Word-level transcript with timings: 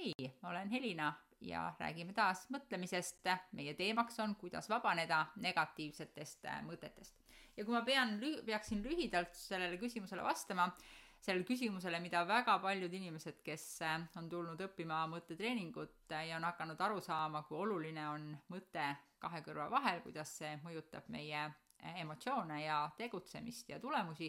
nii, 0.00 0.30
ma 0.42 0.54
olen 0.54 0.70
Helina 0.72 1.12
ja 1.40 1.72
räägime 1.78 2.12
taas 2.12 2.46
mõtlemisest. 2.52 3.28
meie 3.52 3.74
teemaks 3.74 4.18
on, 4.20 4.34
kuidas 4.36 4.68
vabaneda 4.68 5.26
negatiivsetest 5.36 6.44
äh, 6.44 6.62
mõtetest. 6.64 7.14
ja 7.56 7.64
kui 7.64 7.74
ma 7.74 7.82
pean, 7.84 8.18
peaksin 8.46 8.82
lühidalt 8.82 9.34
sellele 9.34 9.78
küsimusele 9.78 10.22
vastama, 10.22 10.70
sellele 11.20 11.44
küsimusele, 11.44 12.00
mida 12.00 12.26
väga 12.28 12.58
paljud 12.58 12.92
inimesed, 12.92 13.40
kes 13.44 13.82
äh, 13.82 13.98
on 14.16 14.28
tulnud 14.28 14.60
õppima 14.68 15.06
mõttetreeningut 15.14 16.12
äh, 16.12 16.28
ja 16.28 16.36
on 16.36 16.48
hakanud 16.48 16.80
aru 16.80 17.00
saama, 17.00 17.42
kui 17.48 17.58
oluline 17.58 18.08
on 18.08 18.30
mõte 18.52 18.94
kahe 19.18 19.42
kõrva 19.44 19.70
vahel, 19.70 20.00
kuidas 20.04 20.36
see 20.38 20.56
mõjutab 20.64 21.08
meie 21.08 21.50
emotsioone 21.96 22.64
ja 22.64 22.90
tegutsemist 22.96 23.68
ja 23.68 23.78
tulemusi, 23.80 24.28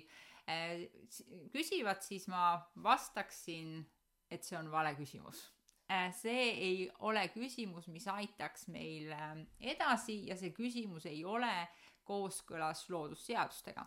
küsivad, 1.52 2.00
siis 2.00 2.30
ma 2.32 2.54
vastaksin, 2.84 3.82
et 4.32 4.48
see 4.48 4.56
on 4.56 4.72
vale 4.72 4.94
küsimus 4.96 5.50
see 6.16 6.50
ei 6.50 6.92
ole 7.08 7.28
küsimus, 7.34 7.88
mis 7.92 8.08
aitaks 8.08 8.68
meil 8.72 9.12
äh, 9.16 9.32
edasi 9.74 10.22
ja 10.30 10.38
see 10.40 10.54
küsimus 10.56 11.08
ei 11.10 11.24
ole 11.26 11.54
kooskõlas 12.08 12.88
loodusseadustega. 12.90 13.86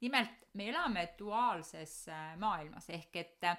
nimelt, 0.00 0.46
me 0.54 0.68
elame 0.68 1.06
duaalses 1.18 2.08
äh, 2.08 2.36
maailmas 2.38 2.90
ehk 2.90 3.16
et 3.16 3.50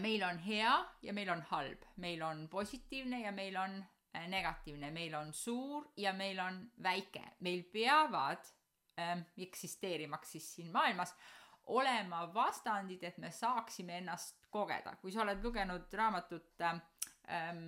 meil 0.00 0.22
on 0.22 0.38
hea 0.38 0.74
ja 1.02 1.12
meil 1.12 1.30
on 1.30 1.40
halb, 1.50 1.82
meil 1.96 2.22
on 2.22 2.48
positiivne 2.48 3.20
ja 3.24 3.32
meil 3.32 3.56
on 3.56 3.80
negatiivne, 4.30 4.90
meil 4.94 5.14
on 5.18 5.32
suur 5.32 5.88
ja 5.96 6.12
meil 6.12 6.38
on 6.38 6.60
väike, 6.82 7.22
meil 7.40 7.64
peavad 7.72 8.44
ähm, 9.00 9.24
eksisteerimaks 9.36 10.32
siis 10.36 10.52
siin 10.54 10.70
maailmas 10.72 11.16
olema 11.66 12.26
vastandid, 12.34 13.02
et 13.04 13.18
me 13.18 13.30
saaksime 13.30 13.98
ennast 13.98 14.46
kogeda. 14.50 14.96
kui 15.00 15.12
sa 15.12 15.22
oled 15.22 15.42
lugenud 15.42 15.92
raamatut 15.92 16.60
ähm, 16.60 17.62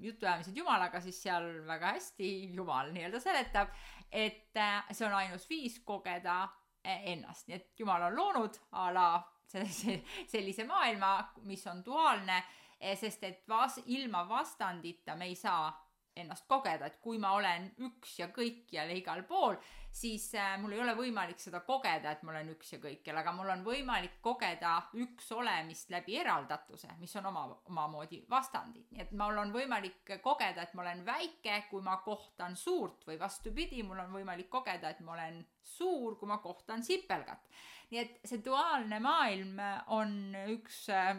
jutuajamised 0.00 0.56
Jumalaga, 0.56 1.00
siis 1.00 1.22
seal 1.22 1.46
väga 1.66 1.94
hästi 1.96 2.54
Jumal 2.54 2.92
nii-öelda 2.92 3.20
seletab, 3.20 3.72
et 4.12 4.56
äh, 4.56 4.82
see 4.92 5.06
on 5.06 5.14
ainus 5.14 5.48
viis 5.50 5.78
kogeda 5.84 6.42
äh, 6.44 7.06
ennast, 7.14 7.48
nii 7.48 7.56
et 7.56 7.80
Jumal 7.80 8.10
on 8.10 8.16
loonud 8.16 8.60
a 8.72 8.90
la 8.94 9.08
sellise, 9.48 10.02
sellise 10.28 10.68
maailma, 10.68 11.16
mis 11.48 11.64
on 11.70 11.80
duaalne, 11.84 12.42
äh, 12.80 12.98
sest 12.98 13.24
et 13.24 13.48
vas-, 13.48 13.80
ilma 13.86 14.26
vastandita 14.28 15.16
me 15.16 15.30
ei 15.32 15.38
saa 15.38 15.72
ennast 16.16 16.46
kogeda, 16.46 16.86
et 16.86 17.00
kui 17.02 17.18
ma 17.18 17.32
olen 17.34 17.72
üks 17.88 18.18
ja 18.20 18.28
kõikjal 18.30 18.92
ja 18.92 18.98
igal 19.00 19.24
pool, 19.26 19.56
siis 19.94 20.26
äh, 20.34 20.56
mul 20.58 20.72
ei 20.74 20.80
ole 20.82 20.94
võimalik 20.98 21.38
seda 21.38 21.60
kogeda, 21.66 22.14
et 22.14 22.22
ma 22.26 22.32
olen 22.32 22.50
üks 22.54 22.72
ja 22.74 22.80
kõikjal, 22.82 23.20
aga 23.20 23.34
mul 23.36 23.52
on 23.52 23.62
võimalik 23.66 24.16
kogeda 24.24 24.72
üks 24.98 25.28
olemist 25.36 25.92
läbi 25.94 26.16
eraldatuse, 26.18 26.90
mis 26.98 27.14
on 27.20 27.28
oma, 27.30 27.44
omamoodi 27.70 28.24
vastandid. 28.30 28.88
nii 28.90 29.04
et 29.04 29.14
mul 29.18 29.38
on 29.44 29.54
võimalik 29.54 30.16
kogeda, 30.24 30.64
et 30.64 30.74
ma 30.74 30.82
olen 30.82 31.04
väike, 31.06 31.60
kui 31.70 31.84
ma 31.86 32.00
kohtan 32.02 32.58
suurt 32.58 33.06
või 33.06 33.20
vastupidi, 33.20 33.84
mul 33.86 34.02
on 34.02 34.10
võimalik 34.18 34.50
kogeda, 34.50 34.90
et 34.90 35.04
ma 35.06 35.14
olen 35.14 35.38
suur, 35.62 36.18
kui 36.18 36.28
ma 36.28 36.40
kohtan 36.42 36.82
sipelgat. 36.82 37.46
nii 37.90 38.02
et 38.02 38.20
see 38.26 38.42
duaalne 38.42 38.98
maailm 39.00 39.60
on 39.94 40.34
üks 40.56 40.88
äh, 40.90 41.14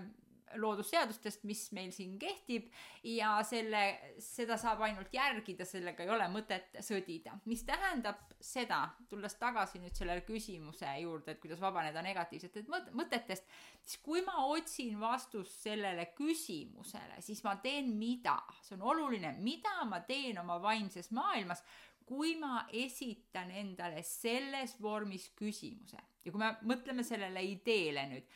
loodusseadustest, 0.61 1.43
mis 1.47 1.61
meil 1.75 1.91
siin 1.95 2.17
kehtib 2.19 2.67
ja 3.03 3.35
selle, 3.47 3.83
seda 4.21 4.57
saab 4.61 4.83
ainult 4.87 5.13
järgida, 5.13 5.65
sellega 5.67 6.03
ei 6.05 6.11
ole 6.13 6.27
mõtet 6.33 6.79
sõdida. 6.85 7.37
mis 7.45 7.63
tähendab 7.67 8.21
seda, 8.41 8.81
tulles 9.09 9.35
tagasi 9.41 9.81
nüüd 9.83 9.95
selle 9.95 10.19
küsimuse 10.27 10.91
juurde, 11.01 11.35
et 11.35 11.41
kuidas 11.43 11.61
vabaneda 11.61 12.01
negatiivsetest 12.05 12.69
mõtetest, 12.95 13.49
siis 13.83 14.01
kui 14.03 14.21
ma 14.25 14.45
otsin 14.45 14.99
vastust 14.99 15.63
sellele 15.65 16.11
küsimusele, 16.17 17.21
siis 17.21 17.43
ma 17.43 17.55
teen 17.63 17.95
mida, 17.97 18.37
see 18.61 18.77
on 18.77 18.87
oluline, 18.93 19.35
mida 19.39 19.83
ma 19.89 20.01
teen 20.07 20.39
oma 20.41 20.59
vaimses 20.61 21.11
maailmas, 21.15 21.63
kui 22.05 22.35
ma 22.37 22.65
esitan 22.73 23.49
endale 23.51 24.03
selles 24.05 24.75
vormis 24.81 25.31
küsimuse 25.37 25.97
ja 25.97 26.31
kui 26.31 26.41
me 26.41 26.51
mõtleme 26.69 27.05
sellele 27.05 27.41
ideele 27.45 28.05
nüüd 28.11 28.35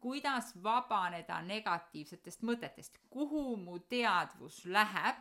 kuidas 0.00 0.52
vabaneda 0.62 1.40
negatiivsetest 1.42 2.42
mõtetest, 2.42 3.00
kuhu 3.10 3.56
mu 3.56 3.78
teadvus 3.78 4.64
läheb, 4.64 5.16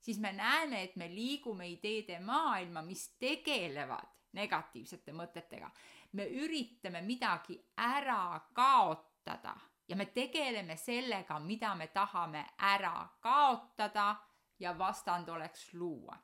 siis 0.00 0.18
me 0.18 0.32
näeme, 0.32 0.82
et 0.82 0.96
me 0.96 1.08
liigume 1.08 1.68
ideede 1.68 2.20
maailma, 2.20 2.82
mis 2.82 3.08
tegelevad 3.18 4.14
negatiivsete 4.32 5.12
mõtetega. 5.12 5.70
me 6.12 6.24
üritame 6.24 7.02
midagi 7.02 7.58
ära 7.76 8.40
kaotada 8.52 9.54
ja 9.88 9.96
me 9.96 10.06
tegeleme 10.06 10.76
sellega, 10.76 11.38
mida 11.38 11.74
me 11.74 11.86
tahame 11.86 12.46
ära 12.58 13.08
kaotada 13.20 14.16
ja 14.58 14.78
vastand 14.78 15.28
oleks 15.28 15.74
luua. 15.74 16.16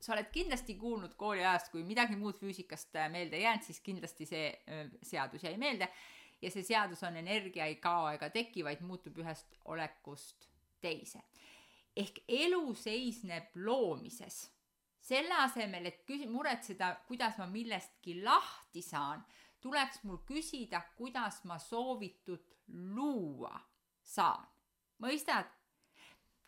sa 0.00 0.12
oled 0.12 0.30
kindlasti 0.32 0.74
kuulnud 0.74 1.14
kooliajast, 1.14 1.68
kui 1.70 1.84
midagi 1.84 2.16
muud 2.16 2.34
füüsikast 2.34 2.96
meelde 3.10 3.36
ei 3.36 3.42
jäänud, 3.42 3.62
siis 3.62 3.80
kindlasti 3.80 4.26
see 4.26 4.64
seadus 5.02 5.44
jäi 5.44 5.56
meelde 5.56 5.88
ja 6.42 6.50
see 6.50 6.64
seadus 6.66 7.02
on 7.06 7.16
energia 7.16 7.66
ei 7.70 7.76
kao 7.76 8.08
ega 8.12 8.30
teki, 8.30 8.64
vaid 8.64 8.82
muutub 8.86 9.18
ühest 9.22 9.58
olekust 9.64 10.48
teise. 10.80 11.22
ehk 11.96 12.18
elu 12.28 12.74
seisneb 12.74 13.54
loomises. 13.54 14.50
selle 15.00 15.34
asemel, 15.34 15.86
et 15.86 16.04
küsi-, 16.06 16.28
muretseda, 16.30 16.96
kuidas 17.06 17.38
ma 17.38 17.46
millestki 17.46 18.22
lahti 18.22 18.82
saan, 18.82 19.24
tuleks 19.60 20.04
mul 20.04 20.18
küsida, 20.26 20.82
kuidas 20.96 21.44
ma 21.44 21.58
soovitud 21.58 22.54
luua 22.68 23.60
saan. 24.02 24.46
mõistad? 25.02 25.61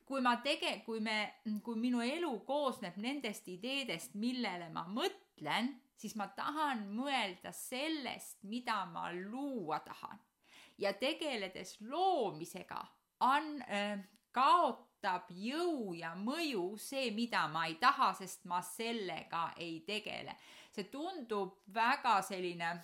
Kui 0.04 0.20
ma 0.20 0.36
tege-, 0.44 0.82
kui 0.84 1.00
me, 1.00 1.40
kui 1.64 1.78
minu 1.80 2.02
elu 2.04 2.32
koosneb 2.46 2.96
nendest 3.00 3.48
ideedest, 3.48 4.14
millele 4.20 4.68
ma 4.72 4.84
mõtlen 4.88 5.72
siis 5.96 6.16
ma 6.18 6.26
tahan 6.36 6.86
mõelda 6.94 7.52
sellest, 7.54 8.42
mida 8.48 8.84
ma 8.90 9.10
luua 9.12 9.80
tahan. 9.84 10.18
ja 10.78 10.90
tegeledes 10.92 11.76
loomisega 11.80 12.80
on 13.22 13.62
äh,, 13.62 14.00
kaotab 14.34 15.28
jõu 15.30 15.94
ja 15.94 16.14
mõju 16.18 16.74
see, 16.82 17.12
mida 17.14 17.44
ma 17.48 17.68
ei 17.70 17.76
taha, 17.78 18.10
sest 18.18 18.44
ma 18.50 18.60
sellega 18.62 19.52
ei 19.56 19.80
tegele. 19.86 20.36
see 20.74 20.90
tundub 20.90 21.62
väga 21.74 22.20
selline 22.22 22.74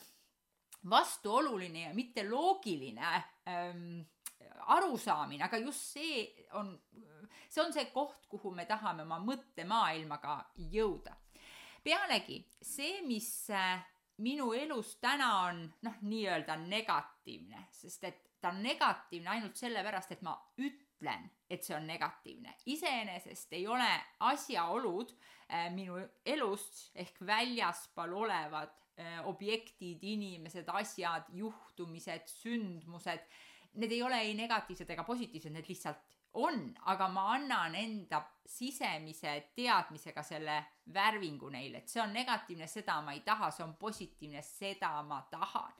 vastuoluline 0.90 1.82
ja 1.88 1.94
mitte 1.94 2.22
loogiline 2.28 3.24
ähm, 3.48 4.00
arusaamine, 4.66 5.44
aga 5.44 5.58
just 5.58 5.92
see 5.92 6.28
on, 6.52 6.78
see 7.48 7.62
on 7.64 7.72
see 7.72 7.90
koht, 7.94 8.26
kuhu 8.28 8.54
me 8.54 8.66
tahame 8.66 9.02
oma 9.08 9.18
mõttemaailmaga 9.24 10.38
jõuda 10.72 11.16
pealegi 11.84 12.40
see, 12.62 13.00
mis 13.06 13.30
äh, 13.54 13.80
minu 14.24 14.52
elus 14.56 14.96
täna 15.00 15.30
on 15.46 15.62
noh, 15.86 16.00
nii-öelda 16.02 16.58
negatiivne, 16.66 17.66
sest 17.74 18.04
et 18.08 18.26
ta 18.40 18.52
on 18.52 18.62
negatiivne 18.64 19.34
ainult 19.34 19.60
sellepärast, 19.60 20.14
et 20.16 20.24
ma 20.24 20.34
ütlen, 20.60 21.28
et 21.50 21.64
see 21.64 21.76
on 21.76 21.86
negatiivne. 21.88 22.54
iseenesest 22.72 23.52
ei 23.56 23.66
ole 23.68 23.88
asjaolud 24.28 25.14
äh, 25.14 25.68
minu 25.74 25.98
elust 26.24 26.90
ehk 26.94 27.20
väljaspool 27.26 28.14
olevad 28.24 28.76
äh, 29.00 29.20
objektid, 29.28 30.04
inimesed, 30.04 30.68
asjad, 30.68 31.32
juhtumised, 31.32 32.28
sündmused, 32.42 33.28
need 33.80 33.92
ei 33.92 34.02
ole 34.02 34.20
ei 34.26 34.34
negatiivsed 34.34 34.88
ega 34.90 35.04
positiivsed, 35.06 35.52
need 35.54 35.68
lihtsalt 35.68 36.19
on, 36.34 36.74
aga 36.92 37.08
ma 37.08 37.32
annan 37.34 37.74
enda 37.74 38.22
sisemise 38.46 39.52
teadmisega 39.56 40.22
selle 40.26 40.56
värvingu 40.94 41.50
neile, 41.50 41.82
et 41.82 41.90
see 41.90 42.02
on 42.02 42.12
negatiivne, 42.14 42.66
seda 42.70 42.98
ma 43.04 43.14
ei 43.14 43.22
taha, 43.26 43.50
see 43.54 43.64
on 43.64 43.76
positiivne, 43.78 44.42
seda 44.42 44.92
ma 45.06 45.22
tahan. 45.30 45.72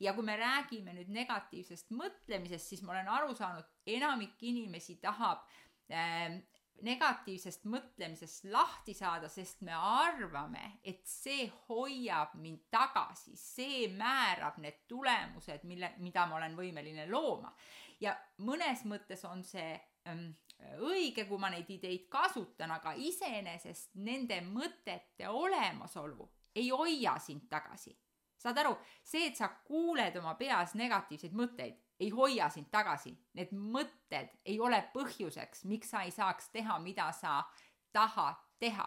ja 0.00 0.12
kui 0.12 0.24
me 0.24 0.34
räägime 0.36 0.92
nüüd 0.92 1.08
negatiivsest 1.08 1.90
mõtlemisest, 1.96 2.68
siis 2.68 2.82
ma 2.84 2.92
olen 2.92 3.08
aru 3.08 3.34
saanud, 3.34 3.64
enamik 3.86 4.42
inimesi 4.44 4.98
tahab 5.00 5.46
äh, 5.88 6.36
negatiivsest 6.84 7.64
mõtlemisest 7.70 8.44
lahti 8.52 8.94
saada, 8.94 9.28
sest 9.32 9.62
me 9.64 9.72
arvame, 9.72 10.76
et 10.84 11.00
see 11.08 11.46
hoiab 11.68 12.34
mind 12.40 12.66
tagasi, 12.72 13.36
see 13.40 13.86
määrab 13.96 14.58
need 14.60 14.84
tulemused, 14.88 15.64
mille, 15.64 15.94
mida 16.04 16.26
ma 16.26 16.36
olen 16.40 16.56
võimeline 16.58 17.08
looma. 17.10 17.54
ja 18.00 18.12
mõnes 18.44 18.84
mõttes 18.84 19.24
on 19.24 19.42
see 19.44 19.72
õige, 20.80 21.26
kui 21.28 21.38
ma 21.38 21.50
neid 21.52 21.70
ideid 21.70 22.08
kasutan, 22.12 22.70
aga 22.76 22.94
iseenesest 22.96 23.96
nende 24.00 24.40
mõtete 24.44 25.28
olemasolu 25.28 26.28
ei 26.56 26.70
hoia 26.70 27.18
sind 27.20 27.48
tagasi. 27.50 27.96
saad 28.36 28.58
aru, 28.58 28.76
see, 29.02 29.26
et 29.26 29.36
sa 29.36 29.48
kuuled 29.64 30.16
oma 30.20 30.34
peas 30.38 30.74
negatiivseid 30.76 31.32
mõtteid, 31.34 31.78
ei 32.00 32.10
hoia 32.12 32.50
sind 32.52 32.68
tagasi. 32.70 33.14
Need 33.34 33.54
mõtted 33.56 34.36
ei 34.44 34.58
ole 34.60 34.82
põhjuseks, 34.92 35.64
miks 35.64 35.90
sa 35.90 36.04
ei 36.04 36.12
saaks 36.14 36.50
teha, 36.52 36.78
mida 36.78 37.10
sa 37.12 37.40
tahad 37.92 38.36
teha. 38.60 38.86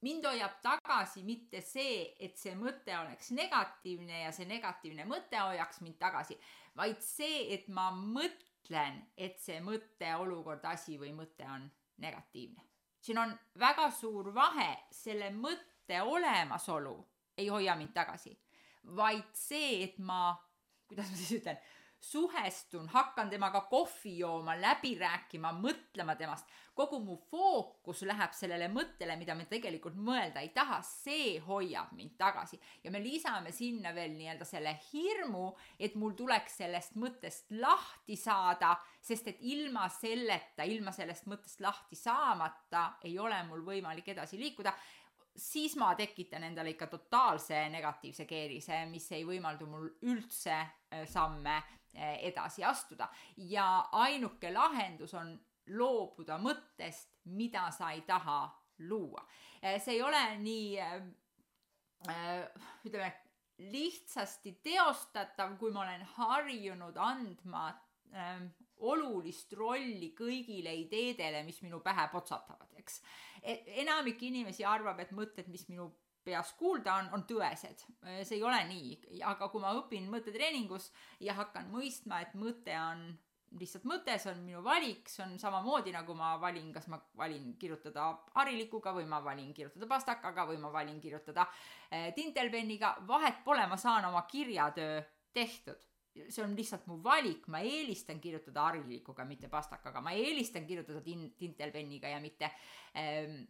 mind 0.00 0.26
hoiab 0.28 0.58
tagasi 0.62 1.22
mitte 1.24 1.60
see, 1.64 2.14
et 2.20 2.36
see 2.38 2.54
mõte 2.54 2.92
oleks 2.98 3.30
negatiivne 3.30 4.20
ja 4.22 4.32
see 4.32 4.46
negatiivne 4.46 5.06
mõte 5.08 5.40
hoiaks 5.40 5.80
mind 5.80 5.96
tagasi, 5.98 6.36
vaid 6.76 7.00
see, 7.02 7.54
et 7.54 7.68
ma 7.68 7.88
mõtlen 7.90 8.55
ütlen, 8.66 9.02
et 9.16 9.38
see 9.38 9.60
mõte, 9.62 10.08
olukord, 10.18 10.64
asi 10.64 10.98
või 10.98 11.12
mõte 11.14 11.46
on 11.46 11.70
negatiivne. 11.98 12.62
siin 13.00 13.18
on 13.18 13.32
väga 13.58 13.90
suur 13.90 14.34
vahe, 14.34 14.76
selle 14.90 15.30
mõtte 15.30 16.00
olemasolu 16.02 16.96
ei 17.38 17.48
hoia 17.48 17.76
mind 17.76 17.92
tagasi, 17.94 18.36
vaid 18.96 19.28
see, 19.32 19.84
et 19.84 19.98
ma, 19.98 20.34
kuidas 20.88 21.10
ma 21.10 21.16
siis 21.16 21.40
ütlen, 21.40 21.58
suhestun, 22.00 22.88
hakkan 22.88 23.30
temaga 23.30 23.60
kohvi 23.70 24.18
jooma, 24.18 24.54
läbi 24.60 24.94
rääkima, 24.98 25.52
mõtlema 25.60 26.16
temast. 26.16 26.46
kogu 26.76 26.98
mu 27.00 27.14
fookus 27.30 28.02
läheb 28.04 28.34
sellele 28.36 28.66
mõttele, 28.68 29.14
mida 29.16 29.34
ma 29.34 29.46
tegelikult 29.48 29.94
mõelda 29.96 30.42
ei 30.44 30.50
taha, 30.52 30.82
see 30.84 31.38
hoiab 31.40 31.94
mind 31.96 32.16
tagasi. 32.18 32.60
ja 32.84 32.90
me 32.90 33.00
lisame 33.02 33.52
sinna 33.52 33.94
veel 33.94 34.12
nii-öelda 34.16 34.44
selle 34.44 34.76
hirmu, 34.92 35.54
et 35.78 35.94
mul 35.94 36.12
tuleks 36.12 36.56
sellest 36.56 36.94
mõttest 36.96 37.50
lahti 37.50 38.16
saada, 38.16 38.76
sest 39.00 39.28
et 39.28 39.40
ilma 39.40 39.88
selleta, 39.88 40.62
ilma 40.64 40.92
sellest 40.92 41.26
mõttest 41.26 41.60
lahti 41.60 41.96
saamata 41.96 42.92
ei 43.02 43.18
ole 43.18 43.42
mul 43.48 43.64
võimalik 43.64 44.08
edasi 44.08 44.38
liikuda 44.38 44.72
siis 45.36 45.76
ma 45.76 45.94
tekitan 45.94 46.44
endale 46.44 46.72
ikka 46.72 46.86
totaalse 46.86 47.68
negatiivse 47.68 48.24
keerise, 48.24 48.84
mis 48.90 49.08
ei 49.12 49.24
võimaldu 49.28 49.68
mul 49.68 49.88
üldse 50.08 50.56
äh, 50.56 51.04
samme 51.08 51.60
edasi 51.96 52.64
astuda 52.64 53.08
ja 53.36 53.88
ainuke 53.92 54.52
lahendus 54.52 55.14
on 55.14 55.34
loobuda 55.74 56.38
mõttest, 56.38 57.10
mida 57.34 57.70
sa 57.74 57.90
ei 57.94 58.02
taha 58.06 58.44
luua. 58.88 59.24
Eh, 59.62 59.80
see 59.82 59.96
ei 59.96 60.02
ole 60.02 60.22
nii 60.38 60.76
eh, 60.78 61.00
ütleme, 62.86 63.12
lihtsasti 63.72 64.58
teostatav, 64.62 65.56
kui 65.58 65.72
ma 65.72 65.82
olen 65.86 66.02
harjunud 66.16 66.96
andma 67.00 67.68
äh, 68.12 68.42
olulist 68.84 69.54
rolli 69.56 70.10
kõigile 70.16 70.74
ideedele, 70.82 71.42
mis 71.46 71.62
minu 71.64 71.80
pähe 71.84 72.08
potsatavad, 72.12 72.74
eks. 72.80 73.00
E, 73.40 73.62
enamik 73.82 74.20
inimesi 74.28 74.66
arvab, 74.68 75.00
et 75.00 75.14
mõtted, 75.16 75.48
mis 75.48 75.64
minu 75.70 75.88
peas 76.26 76.52
kuulda 76.58 76.98
on, 77.00 77.12
on 77.14 77.22
tõesed. 77.28 77.84
see 78.22 78.38
ei 78.38 78.42
ole 78.42 78.58
nii, 78.70 79.20
aga 79.30 79.48
kui 79.52 79.62
ma 79.62 79.74
õpin 79.78 80.10
mõttetreeningus 80.10 80.90
ja 81.22 81.36
hakkan 81.38 81.70
mõistma, 81.72 82.20
et 82.24 82.34
mõte 82.38 82.74
on 82.80 83.06
lihtsalt 83.56 83.86
mõte, 83.88 84.16
see 84.18 84.32
on 84.32 84.40
minu 84.44 84.60
valik, 84.64 85.08
see 85.08 85.22
on 85.24 85.36
samamoodi 85.40 85.92
nagu 85.94 86.14
ma 86.18 86.34
valin, 86.42 86.72
kas 86.74 86.88
ma 86.92 86.98
valin 87.16 87.52
kirjutada 87.60 88.08
harilikuga 88.34 88.92
või 88.96 89.06
ma 89.08 89.22
valin 89.24 89.52
kirjutada 89.54 89.88
pastakaga 89.90 90.46
või 90.50 90.58
ma 90.60 90.72
valin 90.74 90.98
kirjutada 91.00 91.46
eh, 91.90 92.10
tintelpenniga, 92.16 92.96
vahet 93.08 93.44
pole, 93.44 93.66
ma 93.70 93.78
saan 93.80 94.08
oma 94.10 94.26
kirjatöö 94.28 95.00
tehtud 95.36 95.86
see 96.28 96.42
on 96.44 96.54
lihtsalt 96.56 96.86
mu 96.90 96.98
valik, 97.04 97.46
ma 97.52 97.60
eelistan 97.64 98.20
kirjutada 98.22 98.68
harilikuga, 98.70 99.24
mitte 99.28 99.50
pastakaga, 99.52 100.00
ma 100.04 100.14
eelistan 100.16 100.66
kirjutada 100.66 101.02
tin-, 101.04 101.30
tintelpenniga 101.38 102.10
ja 102.12 102.20
mitte 102.20 102.50
ähm,, 102.96 103.42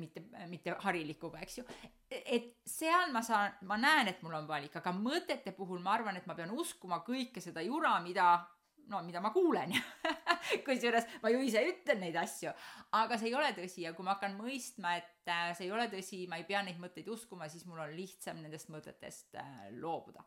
mitte, 0.00 0.24
mitte 0.50 0.76
harilikuga, 0.84 1.42
eks 1.44 1.60
ju. 1.60 1.66
et 2.10 2.52
seal 2.66 3.12
ma 3.14 3.22
saan, 3.26 3.58
ma 3.70 3.78
näen, 3.80 4.10
et 4.12 4.22
mul 4.26 4.38
on 4.40 4.48
valik, 4.48 4.76
aga 4.80 4.94
mõtete 4.96 5.54
puhul 5.56 5.82
ma 5.84 5.94
arvan, 5.98 6.18
et 6.18 6.26
ma 6.26 6.38
pean 6.38 6.54
uskuma 6.54 7.02
kõike 7.06 7.42
seda 7.44 7.62
jura, 7.66 7.96
mida 8.04 8.32
no 8.90 9.00
mida 9.06 9.22
ma 9.22 9.30
kuulen 9.34 9.72
kusjuures 10.66 11.06
ma 11.22 11.30
ju 11.32 11.40
ise 11.44 11.62
ütlen 11.68 12.00
neid 12.02 12.16
asju, 12.18 12.52
aga 12.98 13.18
see 13.20 13.30
ei 13.30 13.36
ole 13.38 13.50
tõsi 13.56 13.84
ja 13.84 13.92
kui 13.96 14.06
ma 14.06 14.16
hakkan 14.16 14.36
mõistma, 14.38 14.96
et 14.98 15.30
äh, 15.30 15.50
see 15.56 15.68
ei 15.68 15.74
ole 15.74 15.86
tõsi, 15.92 16.24
ma 16.30 16.40
ei 16.40 16.46
pea 16.48 16.62
neid 16.66 16.80
mõtteid 16.82 17.08
uskuma, 17.12 17.48
siis 17.52 17.66
mul 17.68 17.82
on 17.84 17.94
lihtsam 17.94 18.40
nendest 18.42 18.70
mõtetest 18.72 19.38
äh, 19.40 19.68
loobuda. 19.78 20.24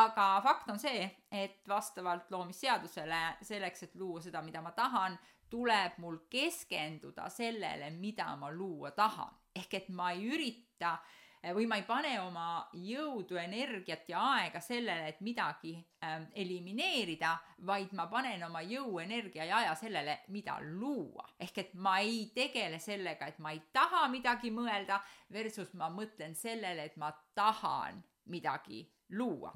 aga 0.00 0.28
fakt 0.44 0.70
on 0.72 0.80
see, 0.82 1.04
et 1.30 1.60
vastavalt 1.68 2.30
loomisseadusele 2.32 3.22
selleks, 3.46 3.88
et 3.88 3.98
luua 4.00 4.22
seda, 4.24 4.42
mida 4.46 4.62
ma 4.64 4.72
tahan, 4.76 5.18
tuleb 5.50 6.00
mul 6.02 6.24
keskenduda 6.30 7.28
sellele, 7.30 7.90
mida 7.94 8.32
ma 8.36 8.50
luua 8.50 8.90
tahan. 8.96 9.42
ehk 9.56 9.74
et 9.74 9.88
ma 9.88 10.10
ei 10.12 10.26
ürita 10.28 10.96
äh, 10.96 11.25
või 11.54 11.66
ma 11.70 11.76
ei 11.78 11.84
pane 11.86 12.14
oma 12.20 12.46
jõudu, 12.74 13.36
energiat 13.38 14.08
ja 14.08 14.22
aega 14.36 14.60
sellele, 14.60 15.10
et 15.12 15.20
midagi 15.20 15.74
äh, 15.76 16.24
elimineerida, 16.34 17.36
vaid 17.68 17.92
ma 17.94 18.08
panen 18.10 18.42
oma 18.48 18.62
jõu, 18.66 18.98
energia 19.02 19.44
ja 19.44 19.60
aja 19.62 19.76
sellele, 19.78 20.18
mida 20.34 20.58
luua. 20.62 21.28
ehk 21.38 21.58
et 21.58 21.74
ma 21.74 21.98
ei 21.98 22.26
tegele 22.34 22.78
sellega, 22.78 23.26
et 23.26 23.38
ma 23.38 23.52
ei 23.52 23.62
taha 23.72 24.06
midagi 24.08 24.50
mõelda, 24.50 25.00
versus 25.32 25.74
ma 25.74 25.90
mõtlen 25.90 26.34
sellele, 26.34 26.84
et 26.84 26.96
ma 26.96 27.12
tahan 27.34 28.02
midagi 28.26 28.86
luua 29.10 29.52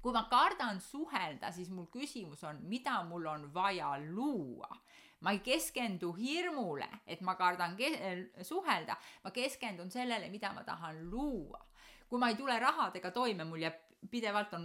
kui 0.00 0.14
ma 0.16 0.22
kardan 0.30 0.80
suhelda, 0.80 1.50
siis 1.52 1.68
mul 1.68 1.90
küsimus 1.92 2.40
on, 2.48 2.62
mida 2.64 3.02
mul 3.04 3.26
on 3.28 3.42
vaja 3.52 3.92
luua 4.00 4.80
ma 5.20 5.34
ei 5.34 5.40
keskendu 5.44 6.12
hirmule, 6.16 6.88
et 7.06 7.20
ma 7.20 7.34
kardan 7.36 7.76
ke-, 7.76 8.44
suhelda, 8.46 8.96
ma 9.24 9.30
keskendun 9.30 9.90
sellele, 9.90 10.30
mida 10.30 10.52
ma 10.52 10.64
tahan 10.64 11.04
luua. 11.10 11.66
kui 12.08 12.18
ma 12.18 12.28
ei 12.28 12.34
tule 12.34 12.56
rahadega 12.58 13.12
toime, 13.14 13.44
mul 13.46 13.62
jääb 13.62 13.76
pidevalt 14.10 14.54
on, 14.56 14.64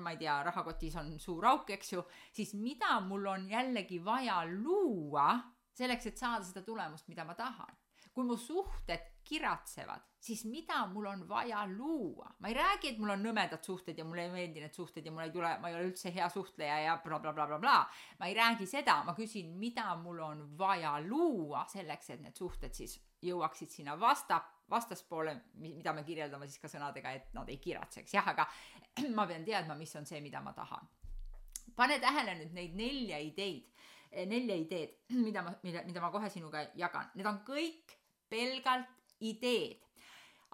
ma 0.00 0.14
ei 0.14 0.16
tea, 0.16 0.38
rahakotis 0.46 0.94
on 0.96 1.10
suur 1.20 1.44
auk, 1.50 1.70
eks 1.74 1.92
ju, 1.92 2.04
siis 2.32 2.54
mida 2.54 3.00
mul 3.04 3.26
on 3.26 3.48
jällegi 3.50 3.98
vaja 4.04 4.38
luua 4.48 5.34
selleks, 5.76 6.06
et 6.06 6.18
saada 6.18 6.44
seda 6.44 6.62
tulemust, 6.64 7.08
mida 7.08 7.24
ma 7.24 7.34
tahan. 7.34 7.76
kui 8.10 8.24
mu 8.26 8.34
suhted 8.36 9.04
kiratsevad, 9.24 10.02
siis 10.20 10.44
mida 10.44 10.86
mul 10.86 11.06
on 11.06 11.28
vaja 11.28 11.66
luua. 11.66 12.30
ma 12.38 12.48
ei 12.48 12.54
räägi, 12.54 12.88
et 12.88 12.98
mul 12.98 13.10
on 13.14 13.22
nõmedad 13.24 13.64
suhted 13.64 13.98
ja 13.98 14.04
mulle 14.04 14.26
ei 14.26 14.32
meeldi 14.34 14.60
need 14.60 14.74
suhted 14.76 15.06
ja 15.06 15.12
mul 15.12 15.24
ei 15.24 15.32
tule, 15.32 15.52
ma 15.58 15.68
ei 15.68 15.74
ole 15.74 15.88
üldse 15.88 16.12
hea 16.14 16.28
suhtleja 16.28 16.78
ja 16.84 16.96
blablabla 17.04 17.32
bla, 17.32 17.46
bla, 17.46 17.58
bla. 17.58 18.16
ma 18.18 18.28
ei 18.28 18.34
räägi 18.36 18.66
seda, 18.68 19.00
ma 19.04 19.14
küsin, 19.16 19.54
mida 19.58 19.94
mul 19.96 20.20
on 20.24 20.44
vaja 20.58 20.98
luua 21.00 21.64
selleks, 21.68 22.10
et 22.10 22.20
need 22.20 22.36
suhted 22.36 22.76
siis 22.76 22.98
jõuaksid 23.24 23.72
sinna 23.72 23.96
vasta, 24.00 24.40
vastaspoole, 24.70 25.34
mida 25.60 25.92
me 25.92 26.04
kirjeldame 26.04 26.48
siis 26.48 26.60
ka 26.60 26.68
sõnadega, 26.68 27.12
et 27.16 27.34
nad 27.36 27.48
ei 27.48 27.58
kiratseks, 27.62 28.14
jah, 28.14 28.28
aga 28.34 28.46
ma 29.16 29.26
pean 29.26 29.44
teadma, 29.44 29.76
mis 29.78 29.96
on 29.96 30.08
see, 30.08 30.20
mida 30.20 30.44
ma 30.44 30.52
tahan. 30.52 30.88
pane 31.76 31.96
tähele 32.00 32.34
nüüd 32.36 32.52
neid 32.52 32.76
nelja 32.76 33.18
ideid, 33.24 33.68
nelja 34.28 34.56
ideed, 34.56 34.96
mida 35.26 35.42
ma, 35.42 35.56
mida, 35.62 35.84
mida 35.88 36.00
ma 36.00 36.12
kohe 36.12 36.30
sinuga 36.30 36.66
jagan, 36.76 37.08
need 37.14 37.26
on 37.26 37.40
kõik 37.46 37.96
pelgalt 38.28 38.98
ideed. 39.20 39.86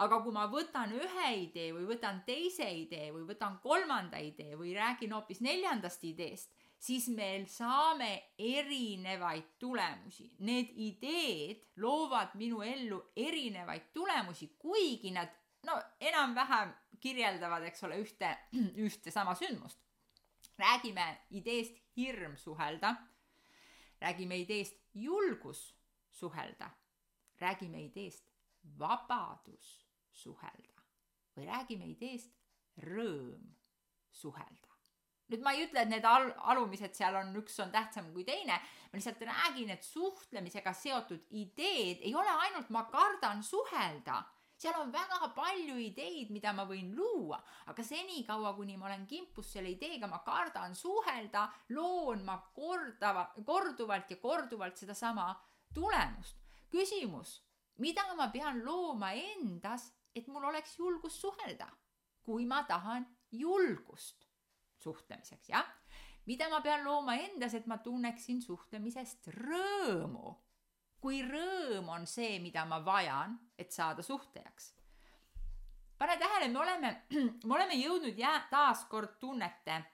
Aga 0.04 0.18
kui 0.20 0.34
ma 0.34 0.44
võtan 0.52 0.92
ühe 0.92 1.28
idee 1.46 1.70
või 1.72 1.86
võtan 1.88 2.20
teise 2.26 2.68
idee 2.68 3.08
või 3.14 3.24
võtan 3.30 3.56
kolmanda 3.62 4.20
idee 4.20 4.56
või 4.58 4.74
räägin 4.76 5.14
hoopis 5.16 5.40
neljandast 5.44 6.04
ideest, 6.04 6.52
siis 6.78 7.08
me 7.08 7.46
saame 7.48 8.10
erinevaid 8.38 9.54
tulemusi. 9.58 10.28
Need 10.44 10.74
ideed 10.76 11.64
loovad 11.80 12.36
minu 12.36 12.60
ellu 12.62 13.00
erinevaid 13.16 13.88
tulemusi, 13.94 14.50
kuigi 14.60 15.14
nad 15.16 15.32
no 15.66 15.78
enam-vähem 16.00 16.74
kirjeldavad, 17.00 17.64
eks 17.70 17.84
ole, 17.88 18.00
ühte, 18.04 18.36
ühte 18.86 19.10
sama 19.10 19.34
sündmust. 19.34 19.80
räägime 20.56 21.04
ideest 21.30 21.76
hirm 21.96 22.36
suhelda, 22.36 22.94
räägime 24.00 24.38
ideest 24.40 24.76
julgus 24.94 25.74
suhelda, 26.12 26.70
räägime 27.40 27.82
ideest 27.84 28.24
vabadus 28.78 29.85
suhelda 30.16 30.84
või 31.36 31.48
räägime 31.50 31.88
ideest 31.92 32.32
rõõm 32.84 33.52
suhelda. 34.12 34.72
nüüd 35.26 35.42
ma 35.42 35.52
ei 35.52 35.64
ütle, 35.66 35.82
et 35.82 35.90
need 35.90 36.04
al-, 36.06 36.32
alumised 36.52 36.94
seal 36.94 37.16
on, 37.18 37.34
üks 37.40 37.58
on 37.60 37.72
tähtsam 37.74 38.12
kui 38.14 38.24
teine, 38.24 38.56
ma 38.56 38.98
lihtsalt 38.98 39.24
räägin, 39.26 39.72
et 39.74 39.84
suhtlemisega 39.84 40.72
seotud 40.72 41.26
ideed 41.34 42.04
ei 42.06 42.14
ole 42.14 42.32
ainult 42.46 42.70
ma 42.70 42.86
kardan 42.92 43.42
suhelda 43.42 44.22
seal 44.56 44.78
on 44.80 44.92
väga 44.92 45.28
palju 45.36 45.74
ideid, 45.82 46.30
mida 46.32 46.54
ma 46.56 46.64
võin 46.64 46.94
luua, 46.96 47.36
aga 47.68 47.84
senikaua, 47.84 48.54
kuni 48.56 48.78
ma 48.80 48.86
olen 48.88 49.04
kimpus 49.06 49.50
selle 49.52 49.74
ideega, 49.74 50.08
ma 50.08 50.22
kardan 50.24 50.72
suhelda, 50.74 51.42
loon 51.76 52.24
ma 52.24 52.38
kordava, 52.54 53.26
korduvalt 53.44 54.14
ja 54.14 54.16
korduvalt 54.22 54.80
sedasama 54.80 55.28
tulemust. 55.74 56.40
küsimus 56.72 57.42
mida 57.78 58.02
ma 58.16 58.28
pean 58.32 58.62
looma 58.64 59.12
endas, 59.12 59.90
et 60.16 60.28
mul 60.32 60.44
oleks 60.48 60.78
julgust 60.78 61.20
suhelda, 61.20 61.68
kui 62.24 62.46
ma 62.48 62.62
tahan 62.64 63.04
julgust 63.32 64.24
suhtlemiseks, 64.80 65.48
jah. 65.48 65.66
mida 66.26 66.48
ma 66.50 66.60
pean 66.60 66.84
looma 66.84 67.16
endas, 67.22 67.54
et 67.54 67.66
ma 67.66 67.78
tunneksin 67.78 68.40
suhtlemisest 68.42 69.28
rõõmu, 69.36 70.32
kui 71.00 71.20
rõõm 71.22 71.90
on 71.92 72.06
see, 72.10 72.38
mida 72.42 72.64
ma 72.66 72.80
vajan, 72.84 73.36
et 73.58 73.72
saada 73.72 74.02
suhtlejaks. 74.02 74.72
pane 75.98 76.16
tähele, 76.18 76.48
me 76.48 76.58
oleme, 76.58 76.94
me 77.46 77.54
oleme 77.54 77.74
jõudnud 77.74 78.18
jää-, 78.18 78.48
taaskord 78.50 79.18
tunnete 79.20 79.84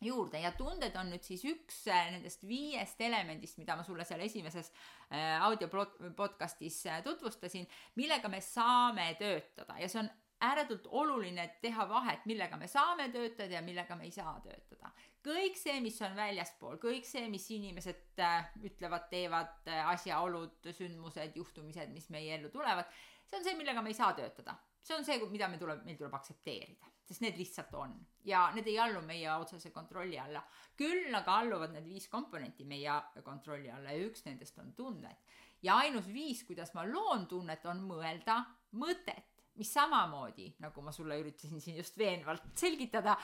juurde 0.00 0.40
ja 0.40 0.52
tunded 0.56 0.96
on 0.96 1.10
nüüd 1.12 1.24
siis 1.26 1.44
üks 1.48 1.82
äh, 1.92 2.08
nendest 2.14 2.44
viiest 2.48 3.00
elemendist, 3.04 3.58
mida 3.60 3.76
ma 3.76 3.84
sulle 3.84 4.06
seal 4.08 4.22
esimeses 4.24 4.72
äh, 5.12 5.36
audio 5.44 5.68
podcastis 6.16 6.80
äh, 6.88 7.02
tutvustasin, 7.04 7.68
millega 8.00 8.30
me 8.32 8.40
saame 8.44 9.12
töötada 9.20 9.76
ja 9.80 9.88
see 9.90 10.02
on 10.04 10.10
ääretult 10.40 10.86
oluline 10.96 11.44
teha 11.60 11.84
vahet, 11.88 12.24
millega 12.24 12.56
me 12.56 12.68
saame 12.70 13.10
töötada 13.12 13.58
ja 13.58 13.60
millega 13.62 13.96
me 13.96 14.08
ei 14.08 14.14
saa 14.14 14.38
töötada. 14.40 14.88
kõik 15.20 15.58
see, 15.60 15.76
mis 15.84 16.00
on 16.00 16.16
väljaspool, 16.16 16.78
kõik 16.80 17.04
see, 17.04 17.26
mis 17.28 17.44
inimesed 17.52 18.22
ütlevad, 18.64 19.10
teevad, 19.12 19.68
asjaolud, 19.92 20.70
sündmused, 20.72 21.36
juhtumised, 21.36 21.92
mis 21.92 22.08
meie 22.08 22.38
ellu 22.38 22.48
tulevad, 22.48 22.88
see 23.28 23.36
on 23.36 23.44
see, 23.44 23.58
millega 23.58 23.84
me 23.84 23.92
ei 23.92 24.00
saa 24.00 24.14
töötada. 24.16 24.56
See 24.82 24.96
on 24.96 25.04
see, 25.04 25.18
mida 25.30 25.48
me 25.48 25.58
tuleb, 25.60 25.84
meil 25.84 25.98
tuleb 25.98 26.14
aktsepteerida, 26.16 26.90
sest 27.08 27.24
need 27.24 27.38
lihtsalt 27.38 27.74
on 27.78 27.94
ja 28.24 28.46
need 28.54 28.68
ei 28.70 28.78
allu 28.80 29.02
meie 29.06 29.30
otsese 29.32 29.72
kontrolli 29.74 30.18
alla. 30.18 30.42
küll 30.76 31.14
aga 31.14 31.38
alluvad 31.42 31.74
need 31.74 31.88
viis 31.88 32.08
komponenti 32.08 32.64
meie 32.64 33.00
kontrolli 33.24 33.70
alla 33.70 33.92
ja 33.96 34.06
üks 34.06 34.24
nendest 34.26 34.58
on 34.58 34.72
tunded. 34.76 35.16
ja 35.62 35.76
ainus 35.84 36.06
viis, 36.12 36.44
kuidas 36.44 36.74
ma 36.74 36.86
loon 36.88 37.26
tunnet, 37.26 37.66
on 37.66 37.84
mõelda 37.88 38.44
mõtet 38.72 39.30
mis 39.60 39.72
samamoodi, 39.74 40.46
nagu 40.62 40.82
ma 40.84 40.92
sulle 40.94 41.18
üritasin 41.20 41.60
siin 41.60 41.76
just 41.76 41.98
veenvalt 42.00 42.46
selgitada, 42.56 43.16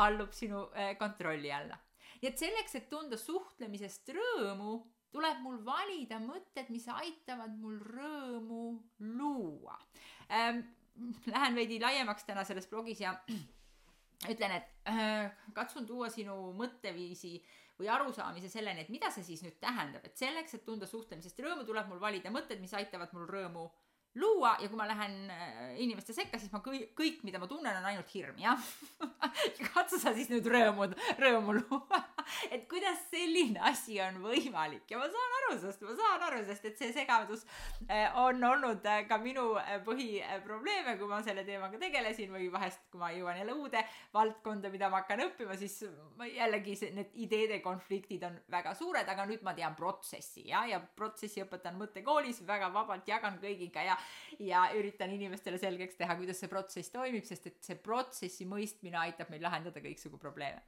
allub 0.00 0.32
sinu 0.32 0.66
äh, 0.72 0.94
kontrolli 0.98 1.52
alla. 1.52 1.78
nii 2.22 2.30
et 2.30 2.38
selleks, 2.38 2.76
et 2.78 2.88
tunda 2.88 3.18
suhtlemisest 3.18 4.12
rõõmu, 4.16 4.76
tuleb 5.12 5.40
mul 5.44 5.58
valida 5.66 6.20
mõtted, 6.22 6.70
mis 6.72 6.86
aitavad 6.88 7.56
mul 7.58 7.80
rõõmu 7.82 8.62
luua 9.18 9.76
ähm,. 10.30 10.62
Lähen 11.26 11.56
veidi 11.56 11.80
laiemaks 11.80 12.26
täna 12.28 12.44
selles 12.44 12.68
blogis 12.70 13.00
ja 13.00 13.14
ütlen, 14.32 14.56
et 14.58 14.88
äh, 14.90 15.30
katsun 15.56 15.86
tuua 15.86 16.10
sinu 16.12 16.36
mõtteviisi 16.58 17.38
või 17.80 17.88
arusaamise 17.90 18.50
selleni, 18.52 18.84
et 18.84 18.92
mida 18.92 19.10
see 19.10 19.24
siis 19.26 19.42
nüüd 19.42 19.56
tähendab, 19.62 20.04
et 20.06 20.18
selleks, 20.18 20.54
et 20.54 20.66
tunda 20.66 20.86
suhtlemisest 20.86 21.40
rõõmu, 21.42 21.64
tuleb 21.66 21.88
mul 21.90 22.02
valida 22.02 22.30
mõtted, 22.30 22.60
mis 22.62 22.74
aitavad 22.78 23.14
mul 23.16 23.26
rõõmu 23.30 23.64
luua. 24.20 24.56
Ja 24.60 24.68
kui 24.68 24.78
ma 24.78 24.86
lähen 24.90 25.30
äh, 25.32 25.74
inimeste 25.82 26.14
sekka, 26.16 26.38
siis 26.38 26.52
ma 26.52 26.60
kõik, 26.64 26.92
kõik, 26.98 27.22
mida 27.26 27.40
ma 27.42 27.48
tunnen, 27.50 27.78
on 27.80 27.88
ainult 27.88 28.12
hirm, 28.14 28.38
jah. 28.42 28.70
Katsu 29.72 30.00
sa 30.02 30.12
siis 30.16 30.30
nüüd 30.32 30.46
rõõmu, 30.52 30.92
rõõmu 31.18 31.56
luua 31.62 32.04
et 32.54 32.66
kuidas 32.70 33.00
selline 33.10 33.60
asi 33.70 33.98
on 34.04 34.20
võimalik 34.24 34.90
ja 34.90 35.00
ma 35.00 35.08
saan 35.12 35.36
aru 35.40 35.58
sellest, 35.60 35.84
ma 35.86 35.96
saan 35.98 36.26
aru, 36.28 36.42
sest 36.48 36.68
et 36.70 36.80
see 36.80 36.92
segadus 36.94 37.44
äh, 37.88 38.08
on 38.22 38.42
olnud 38.52 38.86
äh, 38.88 39.04
ka 39.08 39.18
minu 39.22 39.52
põhiprobleeme, 39.86 40.96
kui 41.00 41.10
ma 41.10 41.22
selle 41.24 41.44
teemaga 41.48 41.80
tegelesin 41.80 42.32
või 42.34 42.48
vahest, 42.52 42.84
kui 42.92 43.02
ma 43.02 43.12
jõuan 43.14 43.40
jälle 43.40 43.56
uude 43.56 43.84
valdkonda, 44.14 44.70
mida 44.72 44.90
ma 44.92 45.02
hakkan 45.02 45.24
õppima, 45.28 45.56
siis 45.60 45.82
jällegi 46.32 46.76
see, 46.78 46.92
need 46.96 47.14
ideede 47.24 47.60
konfliktid 47.64 48.24
on 48.28 48.38
väga 48.52 48.74
suured, 48.78 49.08
aga 49.08 49.26
nüüd 49.28 49.44
ma 49.46 49.54
tean 49.56 49.76
protsessi 49.78 50.48
ja, 50.50 50.64
ja 50.70 50.80
protsessi 50.80 51.42
õpetan 51.44 51.78
mõttekoolis, 51.80 52.42
väga 52.48 52.70
vabalt 52.74 53.08
jagan 53.08 53.38
kõigiga 53.42 53.86
ja 53.86 53.98
ja 54.42 54.64
üritan 54.76 55.12
inimestele 55.12 55.58
selgeks 55.60 55.96
teha, 55.98 56.16
kuidas 56.18 56.40
see 56.42 56.50
protsess 56.50 56.92
toimib, 56.92 57.24
sest 57.28 57.48
et 57.50 57.58
see 57.64 57.78
protsessi 57.80 58.46
mõistmine 58.48 58.98
aitab 59.00 59.30
meil 59.32 59.42
lahendada 59.44 59.82
kõiksugu 59.84 60.20
probleeme. 60.20 60.62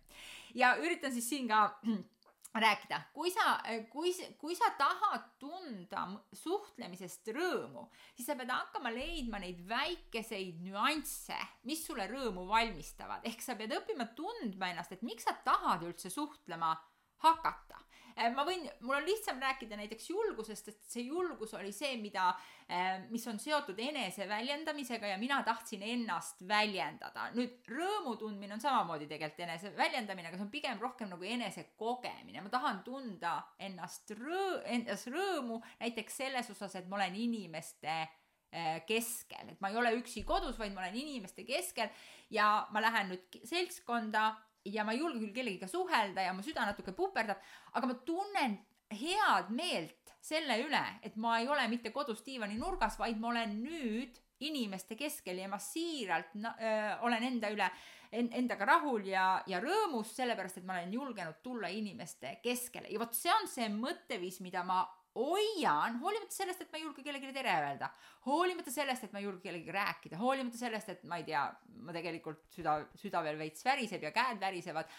ja 0.55 0.75
üritan 0.79 1.13
siis 1.13 1.29
siin 1.29 1.44
ka 1.51 1.61
rääkida, 2.65 3.01
kui 3.15 3.33
sa, 3.35 3.57
kui, 3.91 4.13
kui 4.39 4.55
sa 4.55 4.71
tahad 4.79 5.27
tunda 5.43 6.05
suhtlemisest 6.39 7.33
rõõmu, 7.35 7.89
siis 8.15 8.29
sa 8.31 8.37
pead 8.39 8.53
hakkama 8.55 8.93
leidma 8.95 9.41
neid 9.43 9.65
väikeseid 9.69 10.61
nüansse, 10.63 11.39
mis 11.67 11.83
sulle 11.87 12.07
rõõmu 12.11 12.47
valmistavad, 12.51 13.27
ehk 13.27 13.43
sa 13.43 13.59
pead 13.59 13.75
õppima 13.75 14.13
tundma 14.15 14.71
ennast, 14.71 14.95
et 14.95 15.03
miks 15.07 15.27
sa 15.27 15.35
tahad 15.47 15.83
üldse 15.89 16.13
suhtlema 16.15 16.77
hakata 17.25 17.74
ma 18.14 18.44
võin, 18.47 18.62
mul 18.85 18.97
on 19.00 19.06
lihtsam 19.06 19.40
rääkida 19.42 19.76
näiteks 19.78 20.06
julgusest, 20.11 20.68
et 20.71 20.87
see 20.87 21.06
julgus 21.09 21.54
oli 21.59 21.73
see, 21.75 21.97
mida, 21.99 22.28
äh, 22.68 23.02
mis 23.11 23.25
on 23.30 23.40
seotud 23.42 23.78
eneseväljendamisega 23.83 25.11
ja 25.11 25.18
mina 25.18 25.40
tahtsin 25.47 25.83
ennast 25.83 26.44
väljendada. 26.49 27.30
nüüd 27.35 27.66
rõõmu 27.71 28.16
tundmine 28.21 28.54
on 28.54 28.62
samamoodi 28.62 29.09
tegelikult 29.11 29.44
enese 29.49 29.75
väljendamine, 29.76 30.28
aga 30.28 30.38
see 30.38 30.47
on 30.47 30.52
pigem 30.54 30.83
rohkem 30.83 31.11
nagu 31.11 31.25
enesekogemine. 31.25 32.40
ma 32.40 32.54
tahan 32.54 32.83
tunda 32.87 33.37
ennast 33.59 34.14
rõõ-, 34.14 34.62
endas 34.64 35.06
rõõmu 35.11 35.61
näiteks 35.80 36.23
selles 36.23 36.50
osas, 36.50 36.75
et 36.78 36.88
ma 36.88 37.00
olen 37.00 37.18
inimeste 37.18 37.90
äh, 37.90 38.80
keskel, 38.87 39.50
et 39.50 39.61
ma 39.61 39.75
ei 39.75 39.76
ole 39.83 39.97
üksi 39.99 40.23
kodus, 40.25 40.59
vaid 40.59 40.73
ma 40.73 40.87
olen 40.87 41.02
inimeste 41.02 41.44
keskel 41.44 41.90
ja 42.30 42.66
ma 42.71 42.80
lähen 42.80 43.11
nüüd 43.11 43.42
seltskonda 43.42 44.35
ja 44.64 44.85
ma 44.85 44.94
ei 44.94 45.02
julge 45.02 45.21
küll 45.21 45.35
kellegiga 45.37 45.68
suhelda 45.68 46.25
ja 46.25 46.33
mu 46.33 46.44
süda 46.44 46.64
natuke 46.68 46.94
puperdab, 46.97 47.40
aga 47.73 47.90
ma 47.90 47.99
tunnen 48.06 48.59
head 48.94 49.50
meelt 49.54 50.14
selle 50.25 50.56
üle, 50.64 50.83
et 51.04 51.16
ma 51.21 51.38
ei 51.40 51.49
ole 51.49 51.66
mitte 51.68 51.92
kodus 51.92 52.23
diivani 52.25 52.56
nurgas, 52.56 52.97
vaid 53.00 53.18
ma 53.21 53.28
olen 53.33 53.59
nüüd 53.61 54.21
inimeste 54.44 54.97
keskel 54.97 55.38
ja 55.38 55.49
ma 55.49 55.59
siiralt 55.62 56.33
öö, 56.37 56.94
olen 57.06 57.23
enda 57.28 57.50
üle, 57.52 57.68
endaga 58.14 58.66
rahul 58.68 59.06
ja, 59.09 59.42
ja 59.50 59.61
rõõmus, 59.62 60.12
sellepärast 60.16 60.61
et 60.61 60.66
ma 60.66 60.78
olen 60.78 60.92
julgenud 60.94 61.40
tulla 61.42 61.71
inimeste 61.73 62.38
keskele. 62.42 62.90
Ja 62.92 63.00
vot 63.02 63.16
see 63.16 63.33
on 63.35 63.49
see 63.50 63.68
mõtteviis, 63.73 64.40
mida 64.44 64.64
ma 64.66 64.83
hoian, 65.14 65.99
hoolimata 66.02 66.35
sellest, 66.35 66.64
et 66.64 66.73
ma 66.73 66.78
ei 66.78 66.85
julge 66.85 67.02
kellelegi 67.04 67.33
tere 67.35 67.52
öelda, 67.54 67.88
hoolimata 68.26 68.73
sellest, 68.75 69.06
et 69.06 69.12
ma 69.14 69.21
ei 69.21 69.28
julge 69.28 69.44
kellegagi 69.44 69.75
rääkida, 69.76 70.18
hoolimata 70.18 70.59
sellest, 70.59 70.90
et 70.90 71.04
ma 71.11 71.21
ei 71.21 71.26
tea, 71.28 71.44
ma 71.87 71.94
tegelikult 71.94 72.42
süda, 72.54 72.80
süda 72.99 73.23
veel 73.26 73.38
veits 73.38 73.64
väriseb 73.66 74.02
ja 74.02 74.11
käed 74.14 74.42
värisevad, 74.42 74.90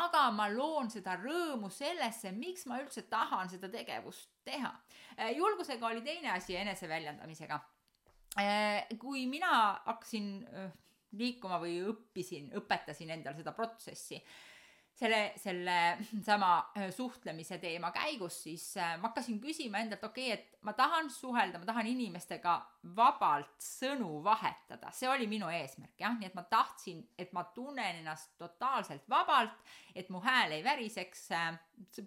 aga 0.00 0.24
ma 0.36 0.48
loon 0.52 0.90
seda 0.92 1.16
rõõmu 1.20 1.70
sellesse, 1.72 2.32
miks 2.36 2.66
ma 2.68 2.80
üldse 2.82 3.04
tahan 3.10 3.50
seda 3.52 3.70
tegevust 3.72 4.30
teha. 4.46 4.72
Äh, 5.18 5.34
julgusega 5.36 5.88
oli 5.90 6.04
teine 6.06 6.32
asi 6.32 6.56
eneseväljendamisega. 6.56 7.60
Äh, 8.38 8.84
kui 9.00 9.26
mina 9.28 9.80
hakkasin 9.86 10.28
äh, 10.48 10.70
liikuma 11.18 11.60
või 11.60 11.80
õppisin, 11.88 12.52
õpetasin 12.60 13.10
endale 13.16 13.40
seda 13.40 13.54
protsessi 13.56 14.20
selle, 14.98 15.32
selle 15.36 15.76
sama 16.28 16.70
äh, 16.76 16.90
suhtlemise 16.94 17.58
teema 17.62 17.90
käigus, 17.94 18.42
siis 18.42 18.64
äh, 18.76 18.96
ma 18.98 19.10
hakkasin 19.10 19.40
küsima 19.42 19.82
endalt, 19.82 20.04
okei 20.04 20.32
okay,, 20.32 20.38
et 20.38 20.64
ma 20.66 20.74
tahan 20.76 21.10
suhelda, 21.10 21.60
ma 21.60 21.68
tahan 21.68 21.90
inimestega 21.92 22.56
vabalt 22.96 23.54
sõnu 23.62 24.18
vahetada, 24.24 24.92
see 24.94 25.10
oli 25.10 25.28
minu 25.30 25.50
eesmärk, 25.52 25.94
jah, 26.00 26.16
nii 26.18 26.30
et 26.30 26.36
ma 26.38 26.44
tahtsin, 26.50 27.04
et 27.18 27.32
ma 27.36 27.46
tunnen 27.54 28.02
ennast 28.02 28.34
totaalselt 28.40 29.06
vabalt, 29.10 29.56
et 29.94 30.10
mu 30.10 30.22
hääl 30.24 30.58
ei 30.58 30.64
väriseks, 30.66 31.28
äh, 31.36 31.52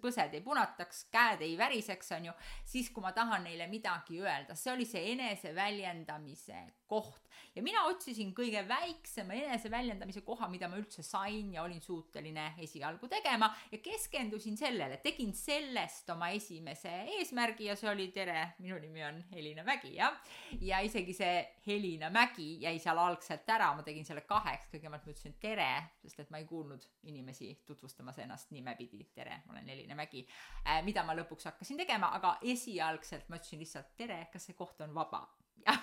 põsed 0.02 0.34
ei 0.36 0.44
punataks, 0.44 1.06
käed 1.12 1.42
ei 1.44 1.56
väriseks, 1.58 2.12
on 2.16 2.30
ju, 2.30 2.36
siis 2.68 2.90
kui 2.90 3.04
ma 3.04 3.12
tahan 3.16 3.44
neile 3.46 3.68
midagi 3.70 4.20
öelda, 4.22 4.56
see 4.58 4.72
oli 4.74 4.86
see 4.88 5.12
eneseväljendamise 5.14 6.64
koht. 6.92 7.20
Ja 7.56 7.62
mina 7.64 7.82
otsisin 7.88 8.30
kõige 8.36 8.62
väiksema 8.68 9.36
eneseväljendamise 9.36 10.22
koha, 10.24 10.48
mida 10.52 10.68
ma 10.72 10.78
üldse 10.80 11.02
sain 11.04 11.50
ja 11.52 11.62
olin 11.64 11.80
suuteline 11.84 12.52
esialgu 12.64 13.08
tegema. 13.12 13.50
Ja 13.72 13.80
keskendusin 13.84 14.56
sellele, 14.56 14.98
tegin 15.04 15.34
sellest 15.36 16.08
oma 16.12 16.30
esimese 16.36 16.92
eesmärgi 17.18 17.68
ja 17.68 17.76
see 17.76 17.90
oli 17.90 18.08
tere, 18.14 18.54
minu 18.64 18.78
nimi 18.80 19.04
on 19.04 19.20
Helina 19.32 19.64
Mägi, 19.68 19.94
jah. 19.96 20.16
ja 20.60 20.80
isegi 20.84 21.16
see 21.16 21.42
Helina 21.66 22.10
Mägi 22.12 22.62
jäi 22.64 22.78
seal 22.80 23.00
algselt 23.00 23.48
ära, 23.52 23.72
ma 23.76 23.84
tegin 23.84 24.08
selle 24.08 24.24
kaheks, 24.28 24.68
kõigepealt 24.72 25.08
ma 25.08 25.12
ütlesin 25.12 25.36
tere, 25.40 25.70
sest 26.04 26.24
et 26.24 26.32
ma 26.32 26.40
ei 26.40 26.48
kuulnud 26.48 26.84
inimesi 27.08 27.52
tutvustamas 27.68 28.20
ennast 28.24 28.52
nimepidi, 28.52 29.04
tere, 29.14 29.42
ma 29.46 29.56
olen 29.56 29.61
Helina 29.68 29.94
Mägi 29.98 30.24
äh,, 30.66 30.82
mida 30.86 31.04
ma 31.06 31.16
lõpuks 31.18 31.50
hakkasin 31.50 31.78
tegema, 31.84 32.12
aga 32.16 32.38
esialgselt 32.42 33.28
ma 33.28 33.38
ütlesin 33.40 33.62
lihtsalt 33.62 33.94
tere, 33.96 34.26
kas 34.32 34.48
see 34.48 34.58
koht 34.58 34.80
on 34.82 34.94
vaba 34.94 35.26
ja 35.66 35.74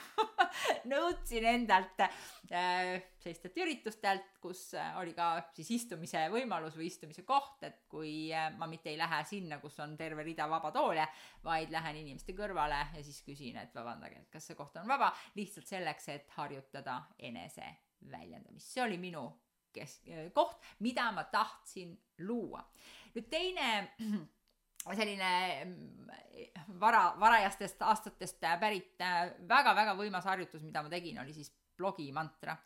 nõudsin 0.89 1.45
endalt 1.47 2.01
äh, 2.03 2.99
sellistelt 3.19 3.57
üritustelt, 3.61 4.39
kus 4.43 4.73
äh, 4.77 4.95
oli 4.99 5.13
ka 5.17 5.31
siis 5.55 5.71
istumise 5.77 6.25
võimalus 6.33 6.77
või 6.77 6.89
istumise 6.89 7.23
koht, 7.27 7.63
et 7.67 7.85
kui 7.91 8.29
äh, 8.35 8.49
ma 8.57 8.67
mitte 8.71 8.91
ei 8.91 8.99
lähe 8.99 9.21
sinna, 9.29 9.59
kus 9.63 9.79
on 9.83 9.95
terve 9.99 10.25
rida 10.27 10.49
vaba 10.51 10.71
toole, 10.75 11.05
vaid 11.45 11.71
lähen 11.73 12.01
inimeste 12.03 12.35
kõrvale 12.37 12.81
ja 12.95 13.03
siis 13.05 13.21
küsin, 13.25 13.59
et 13.61 13.75
vabandage, 13.75 14.23
et 14.23 14.33
kas 14.33 14.49
see 14.49 14.59
koht 14.59 14.79
on 14.81 14.89
vaba, 14.89 15.13
lihtsalt 15.39 15.69
selleks, 15.69 16.09
et 16.15 16.33
harjutada 16.37 17.01
enese 17.19 17.75
väljendamist. 18.11 18.73
see 18.73 18.83
oli 18.83 18.99
minu 18.99 19.27
kes-, 19.73 20.01
koht, 20.33 20.59
mida 20.79 21.11
ma 21.11 21.23
tahtsin 21.31 21.95
luua. 22.25 22.63
nüüd 23.15 23.29
teine 23.31 23.69
selline 24.99 25.31
mm, 25.65 26.11
vara, 26.79 27.13
varajastest 27.19 27.81
aastatest 27.81 28.39
pärit 28.59 29.01
väga-väga 29.47 29.93
äh, 29.93 29.97
võimas 29.97 30.27
harjutus, 30.29 30.63
mida 30.63 30.83
ma 30.83 30.91
tegin, 30.91 31.19
oli 31.21 31.33
siis 31.35 31.51
blogimantra. 31.77 32.57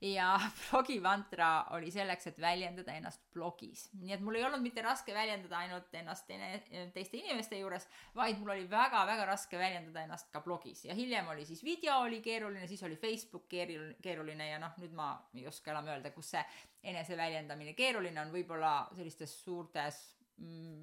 Ja 0.00 0.40
blogimantra 0.70 1.66
oli 1.76 1.90
selleks, 1.90 2.26
et 2.26 2.40
väljendada 2.40 2.94
ennast 2.96 3.22
blogis. 3.32 3.88
nii 4.00 4.12
et 4.16 4.24
mul 4.24 4.36
ei 4.36 4.44
olnud 4.44 4.62
mitte 4.64 4.82
raske 4.84 5.14
väljendada 5.14 5.58
ainult 5.58 5.94
ennast 5.94 6.30
ene, 6.30 6.50
teiste 6.94 7.16
inimeste 7.16 7.58
juures, 7.58 7.88
vaid 8.14 8.38
mul 8.40 8.52
oli 8.56 8.66
väga-väga 8.70 9.24
raske 9.28 9.58
väljendada 9.58 10.04
ennast 10.04 10.30
ka 10.32 10.40
blogis 10.44 10.84
ja 10.84 10.94
hiljem 10.94 11.28
oli 11.32 11.46
siis 11.48 11.64
video 11.64 11.98
oli 12.04 12.20
keeruline, 12.22 12.66
siis 12.66 12.82
oli 12.82 12.96
Facebook 12.96 13.48
keeruline, 13.48 13.96
keeruline 14.02 14.50
ja 14.50 14.60
noh, 14.62 14.76
nüüd 14.82 14.92
ma 14.96 15.14
ei 15.34 15.46
oska 15.48 15.72
enam 15.72 15.88
öelda, 15.88 16.12
kus 16.12 16.34
see 16.36 16.44
eneseväljendamine 16.86 17.72
keeruline 17.74 18.20
on, 18.20 18.34
võib-olla 18.34 18.76
sellistes 18.94 19.32
suurtes 19.44 20.15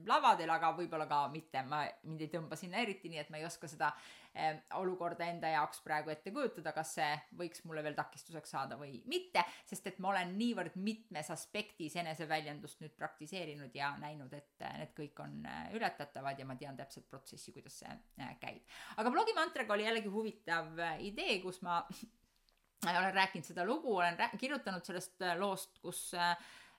lavadel, 0.08 0.50
aga 0.50 0.72
võib-olla 0.74 1.06
ka 1.08 1.20
mitte, 1.32 1.62
ma, 1.70 1.84
mind 2.08 2.24
ei 2.26 2.30
tõmba 2.32 2.58
sinna 2.58 2.80
eriti, 2.82 3.10
nii 3.12 3.20
et 3.22 3.30
ma 3.32 3.38
ei 3.38 3.46
oska 3.46 3.68
seda 3.70 3.92
eh, 4.34 4.64
olukorda 4.80 5.28
enda 5.30 5.52
jaoks 5.54 5.84
praegu 5.86 6.10
ette 6.14 6.34
kujutada, 6.34 6.74
kas 6.76 6.96
see 6.98 7.10
võiks 7.40 7.62
mulle 7.68 7.84
veel 7.86 7.96
takistuseks 7.98 8.56
saada 8.56 8.78
või 8.80 8.98
mitte, 9.10 9.44
sest 9.70 9.92
et 9.92 10.00
ma 10.04 10.10
olen 10.10 10.34
niivõrd 10.40 10.80
mitmes 10.82 11.30
aspektis 11.34 11.96
eneseväljendust 12.02 12.82
nüüd 12.82 12.96
praktiseerinud 12.98 13.78
ja 13.78 13.94
näinud, 14.02 14.34
et 14.34 14.66
eh, 14.66 14.74
need 14.82 14.96
kõik 14.98 15.22
on 15.24 15.38
eh, 15.46 15.70
ületatavad 15.78 16.42
ja 16.42 16.50
ma 16.50 16.58
tean 16.60 16.80
täpselt 16.80 17.08
protsessi, 17.12 17.54
kuidas 17.54 17.78
see 17.84 17.94
eh, 17.94 18.36
käib. 18.42 18.66
aga 18.98 19.14
blogimantraga 19.14 19.78
oli 19.78 19.88
jällegi 19.88 20.12
huvitav 20.18 20.74
idee, 21.06 21.38
kus 21.46 21.62
ma 21.62 21.84
olen 22.90 23.14
rääkinud 23.14 23.46
seda 23.48 23.66
lugu, 23.66 23.96
olen 24.02 24.18
kirjutanud 24.40 24.84
sellest 24.86 25.24
loost, 25.40 25.78
kus 25.86 26.10
äh, 26.18 26.34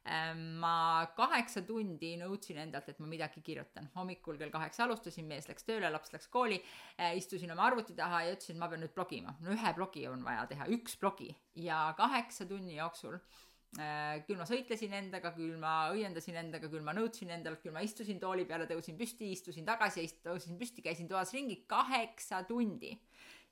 ma 0.04 1.06
kaheksa 1.16 1.62
tundi 1.64 2.10
nõudsin 2.20 2.58
endalt, 2.60 2.90
et 2.92 2.98
ma 3.00 3.06
midagi 3.08 3.40
kirjutan. 3.44 3.88
hommikul 3.94 4.36
kell 4.36 4.52
kaheksa 4.52 4.84
alustasin, 4.84 5.24
mees 5.24 5.48
läks 5.48 5.64
tööle, 5.64 5.88
laps 5.90 6.12
läks 6.12 6.28
kooli, 6.28 6.60
eh, 6.98 7.16
istusin 7.16 7.50
oma 7.52 7.64
arvuti 7.64 7.94
taha 7.96 8.22
ja 8.24 8.34
ütlesin, 8.36 8.58
ma 8.58 8.68
pean 8.68 8.84
nüüd 8.84 8.92
blogima. 8.94 9.34
no 9.40 9.50
ühe 9.50 9.74
blogi 9.74 10.06
on 10.08 10.24
vaja 10.24 10.46
teha, 10.46 10.66
üks 10.68 10.98
blogi 11.00 11.34
ja 11.56 11.94
kaheksa 11.96 12.44
tunni 12.44 12.76
jooksul 12.76 13.16
eh, 13.16 14.20
küll 14.26 14.36
ma 14.36 14.44
sõitlesin 14.44 14.92
endaga, 14.92 15.32
küll 15.32 15.56
ma 15.56 15.88
õiendasin 15.94 16.36
endaga, 16.36 16.68
küll 16.68 16.84
ma 16.84 16.92
nõudsin 16.92 17.30
endalt, 17.30 17.62
küll 17.62 17.72
ma 17.72 17.80
istusin 17.80 18.20
tooli 18.20 18.44
peale, 18.44 18.68
tõusin 18.68 19.00
püsti, 19.00 19.32
istusin 19.32 19.64
tagasi, 19.64 20.04
tõusin 20.22 20.60
püsti, 20.60 20.84
käisin 20.84 21.08
toas 21.08 21.32
ringi 21.32 21.64
kaheksa 21.66 22.44
tundi. 22.44 22.92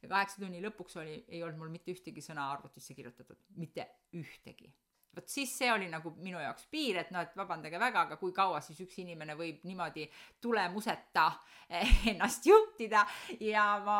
ja 0.02 0.09
kaheksa 0.09 0.44
tunni 0.44 0.61
lõpuks 0.61 1.00
oli, 1.00 1.25
ei 1.28 1.42
olnud 1.42 1.64
mul 1.64 1.73
mitte 1.73 1.97
ühtegi 1.97 2.21
sõna 2.21 2.50
arvutisse 2.52 2.92
kirjutatud, 2.94 3.40
mitte 3.56 3.88
ühtegi 4.12 4.68
vot 5.16 5.28
siis 5.28 5.52
see 5.59 5.69
oli 5.73 5.88
nagu 5.92 6.12
minu 6.25 6.40
jaoks 6.40 6.66
piir, 6.73 6.99
et 7.02 7.11
noh, 7.12 7.25
et 7.25 7.37
vabandage 7.37 7.78
väga, 7.81 8.07
aga 8.07 8.19
kui 8.21 8.33
kaua 8.37 8.61
siis 8.64 8.81
üks 8.85 8.99
inimene 9.02 9.37
võib 9.38 9.64
niimoodi 9.69 10.07
tulemuseta 10.42 11.26
ennast 12.12 12.47
juhtida? 12.49 13.04
Ja 13.40 13.66
ma 13.85 13.99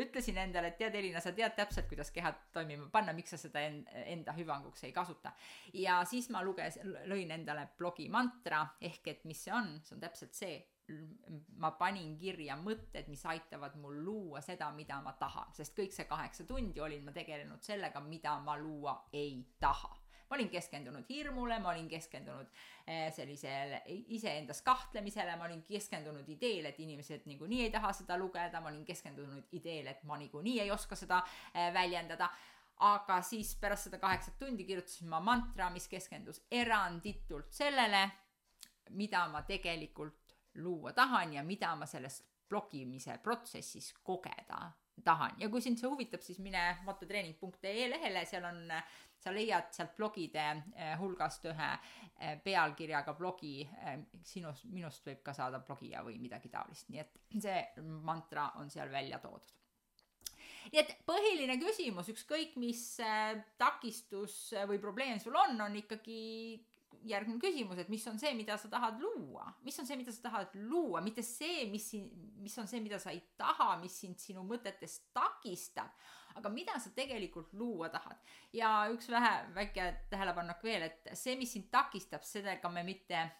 ütlesin 0.00 0.40
endale, 0.40 0.72
et 0.72 0.78
tead, 0.80 0.96
Elina, 0.98 1.20
sa 1.24 1.34
tead 1.36 1.56
täpselt, 1.58 1.88
kuidas 1.90 2.12
keha 2.14 2.32
toimima 2.54 2.88
panna, 2.92 3.12
miks 3.16 3.36
sa 3.36 3.40
seda 3.40 3.64
enda 4.04 4.34
hüvanguks 4.36 4.86
ei 4.88 4.92
kasuta. 4.92 5.34
ja 5.72 6.00
siis 6.08 6.30
ma 6.32 6.42
luges, 6.44 6.78
lõin 7.10 7.34
endale 7.34 7.68
blogi 7.78 8.08
mantra 8.08 8.64
ehk 8.80 9.12
et 9.12 9.26
mis 9.28 9.44
see 9.44 9.52
on, 9.54 9.76
see 9.84 9.96
on 9.96 10.00
täpselt 10.00 10.36
see, 10.36 10.62
ma 11.60 11.70
panin 11.78 12.16
kirja 12.20 12.56
mõtted, 12.60 13.08
mis 13.08 13.24
aitavad 13.28 13.76
mul 13.80 14.02
luua 14.04 14.42
seda, 14.44 14.68
mida 14.76 15.00
ma 15.04 15.14
tahan, 15.16 15.52
sest 15.56 15.76
kõik 15.76 15.96
see 15.96 16.08
kaheksa 16.08 16.44
tundi 16.48 16.80
olin 16.80 17.04
ma 17.04 17.12
tegelenud 17.16 17.64
sellega, 17.64 18.00
mida 18.04 18.36
ma 18.44 18.56
luua 18.60 18.98
ei 19.12 19.38
taha 19.60 20.03
ma 20.34 20.36
olin 20.36 20.50
keskendunud 20.50 21.04
hirmule, 21.08 21.58
ma 21.62 21.70
olin 21.70 21.86
keskendunud 21.88 22.48
eh, 22.86 23.12
sellisele 23.14 23.82
iseendas 23.86 24.62
kahtlemisele, 24.66 25.36
ma 25.38 25.44
olin 25.46 25.62
keskendunud 25.62 26.28
ideele, 26.28 26.72
et 26.72 26.80
inimesed 26.82 27.28
niikuinii 27.30 27.60
ei 27.68 27.70
taha 27.70 27.92
seda 27.94 28.16
lugeda, 28.18 28.60
ma 28.60 28.72
olin 28.72 28.82
keskendunud 28.84 29.54
ideele, 29.54 29.94
et 29.94 30.02
ma 30.02 30.18
niikuinii 30.18 30.56
ei 30.64 30.72
oska 30.74 30.98
seda 30.98 31.22
eh, 31.54 31.70
väljendada. 31.74 32.28
Aga 32.82 33.20
siis 33.22 33.54
pärast 33.62 33.86
seda 33.86 34.00
kaheksat 34.02 34.34
tundi 34.40 34.66
kirjutasin 34.66 35.06
ma 35.08 35.20
mantra, 35.22 35.70
mis 35.70 35.86
keskendus 35.88 36.42
eranditult 36.50 37.54
sellele, 37.54 38.02
mida 38.98 39.28
ma 39.30 39.44
tegelikult 39.46 40.34
luua 40.58 40.92
tahan 40.92 41.38
ja 41.38 41.46
mida 41.46 41.76
ma 41.78 41.86
selles 41.86 42.24
blogimise 42.50 43.20
protsessis 43.22 43.92
kogeda 44.02 44.72
tahan. 45.04 45.38
Ja 45.38 45.48
kui 45.48 45.62
sind 45.62 45.78
see 45.78 45.90
huvitab, 45.90 46.26
siis 46.26 46.42
mine 46.42 46.72
mototreening.ee 46.82 47.86
lehele, 47.90 48.26
seal 48.26 48.50
on 48.50 48.66
sa 49.24 49.32
leiad 49.32 49.72
sealt 49.72 49.94
blogide 49.96 50.44
eh, 50.76 50.94
hulgast 51.00 51.48
ühe 51.48 51.70
eh, 51.72 52.36
pealkirjaga 52.44 53.14
blogi, 53.16 53.62
eh, 53.64 53.98
sinust, 54.26 54.68
minust 54.72 55.06
võib 55.08 55.22
ka 55.24 55.34
saada 55.36 55.62
blogija 55.64 56.04
või 56.04 56.18
midagi 56.22 56.52
taolist, 56.52 56.90
nii 56.92 57.02
et 57.02 57.20
see 57.40 57.60
mantra 58.04 58.50
on 58.60 58.70
seal 58.72 58.92
välja 58.92 59.20
toodud. 59.22 59.60
Nii 60.72 60.80
et 60.80 60.94
põhiline 61.04 61.58
küsimus, 61.60 62.08
ükskõik 62.08 62.54
mis 62.56 62.80
takistus 63.60 64.54
või 64.68 64.78
probleem 64.80 65.18
sul 65.20 65.36
on, 65.36 65.58
on 65.60 65.76
ikkagi 65.76 66.22
järgmine 67.04 67.40
küsimus, 67.40 67.80
et 67.80 67.90
mis 67.92 68.04
on 68.08 68.18
see, 68.20 68.32
mida 68.36 68.56
sa 68.60 68.70
tahad 68.72 68.96
luua, 69.02 69.50
mis 69.64 69.76
on 69.80 69.88
see, 69.88 69.98
mida 70.00 70.12
sa 70.14 70.24
tahad 70.24 70.54
luua, 70.70 71.02
mitte 71.04 71.24
see, 71.26 71.66
mis 71.70 71.90
siin, 71.92 72.08
mis 72.40 72.56
on 72.60 72.70
see, 72.70 72.80
mida 72.84 72.96
sa 73.02 73.12
ei 73.12 73.20
taha, 73.36 73.74
mis 73.82 73.96
sind 74.04 74.20
sinu 74.20 74.44
mõtetest 74.48 75.10
takistab, 75.16 75.92
aga 76.34 76.50
mida 76.50 76.78
sa 76.78 76.90
tegelikult 76.94 77.52
luua 77.52 77.88
tahad. 77.88 78.16
ja 78.52 78.74
üks 78.92 79.10
vähe, 79.10 79.32
väike 79.54 79.88
tähelepanek 80.10 80.62
veel, 80.64 80.82
et 80.82 81.08
see, 81.14 81.36
mis 81.36 81.52
sind 81.52 81.70
takistab, 81.70 82.22
sellega 82.22 82.68
me 82.68 82.82
mitte 82.82 83.30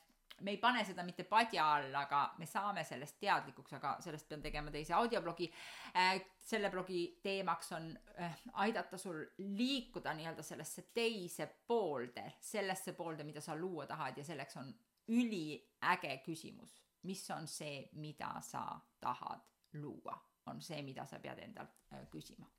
me 0.40 0.50
ei 0.50 0.58
pane 0.58 0.84
seda 0.84 1.02
mitte 1.06 1.24
padja 1.24 1.64
alla, 1.76 2.04
aga 2.06 2.20
me 2.38 2.46
saame 2.46 2.84
sellest 2.84 3.18
teadlikuks, 3.22 3.76
aga 3.78 3.94
sellest 4.02 4.28
pean 4.28 4.42
tegema 4.42 4.72
teise 4.74 4.94
audioblogi 4.96 5.50
äh,. 5.96 6.22
selle 6.44 6.68
blogi 6.70 7.20
teemaks 7.22 7.72
on 7.72 7.86
äh, 8.20 8.34
aidata 8.66 8.98
sul 8.98 9.22
liikuda 9.38 10.12
nii-öelda 10.14 10.42
sellesse 10.42 10.90
teise 10.94 11.46
poolde, 11.66 12.32
sellesse 12.40 12.92
poolde, 12.92 13.24
mida 13.24 13.40
sa 13.40 13.56
luua 13.56 13.86
tahad 13.86 14.18
ja 14.18 14.24
selleks 14.24 14.56
on 14.56 14.74
üliäge 15.08 16.18
küsimus. 16.26 16.82
mis 17.02 17.30
on 17.30 17.48
see, 17.48 17.88
mida 17.92 18.34
sa 18.40 18.80
tahad 19.00 19.40
luua, 19.72 20.18
on 20.46 20.60
see, 20.62 20.82
mida 20.82 21.06
sa 21.06 21.18
pead 21.18 21.38
endalt 21.38 21.80
äh, 21.92 22.06
küsima 22.10 22.50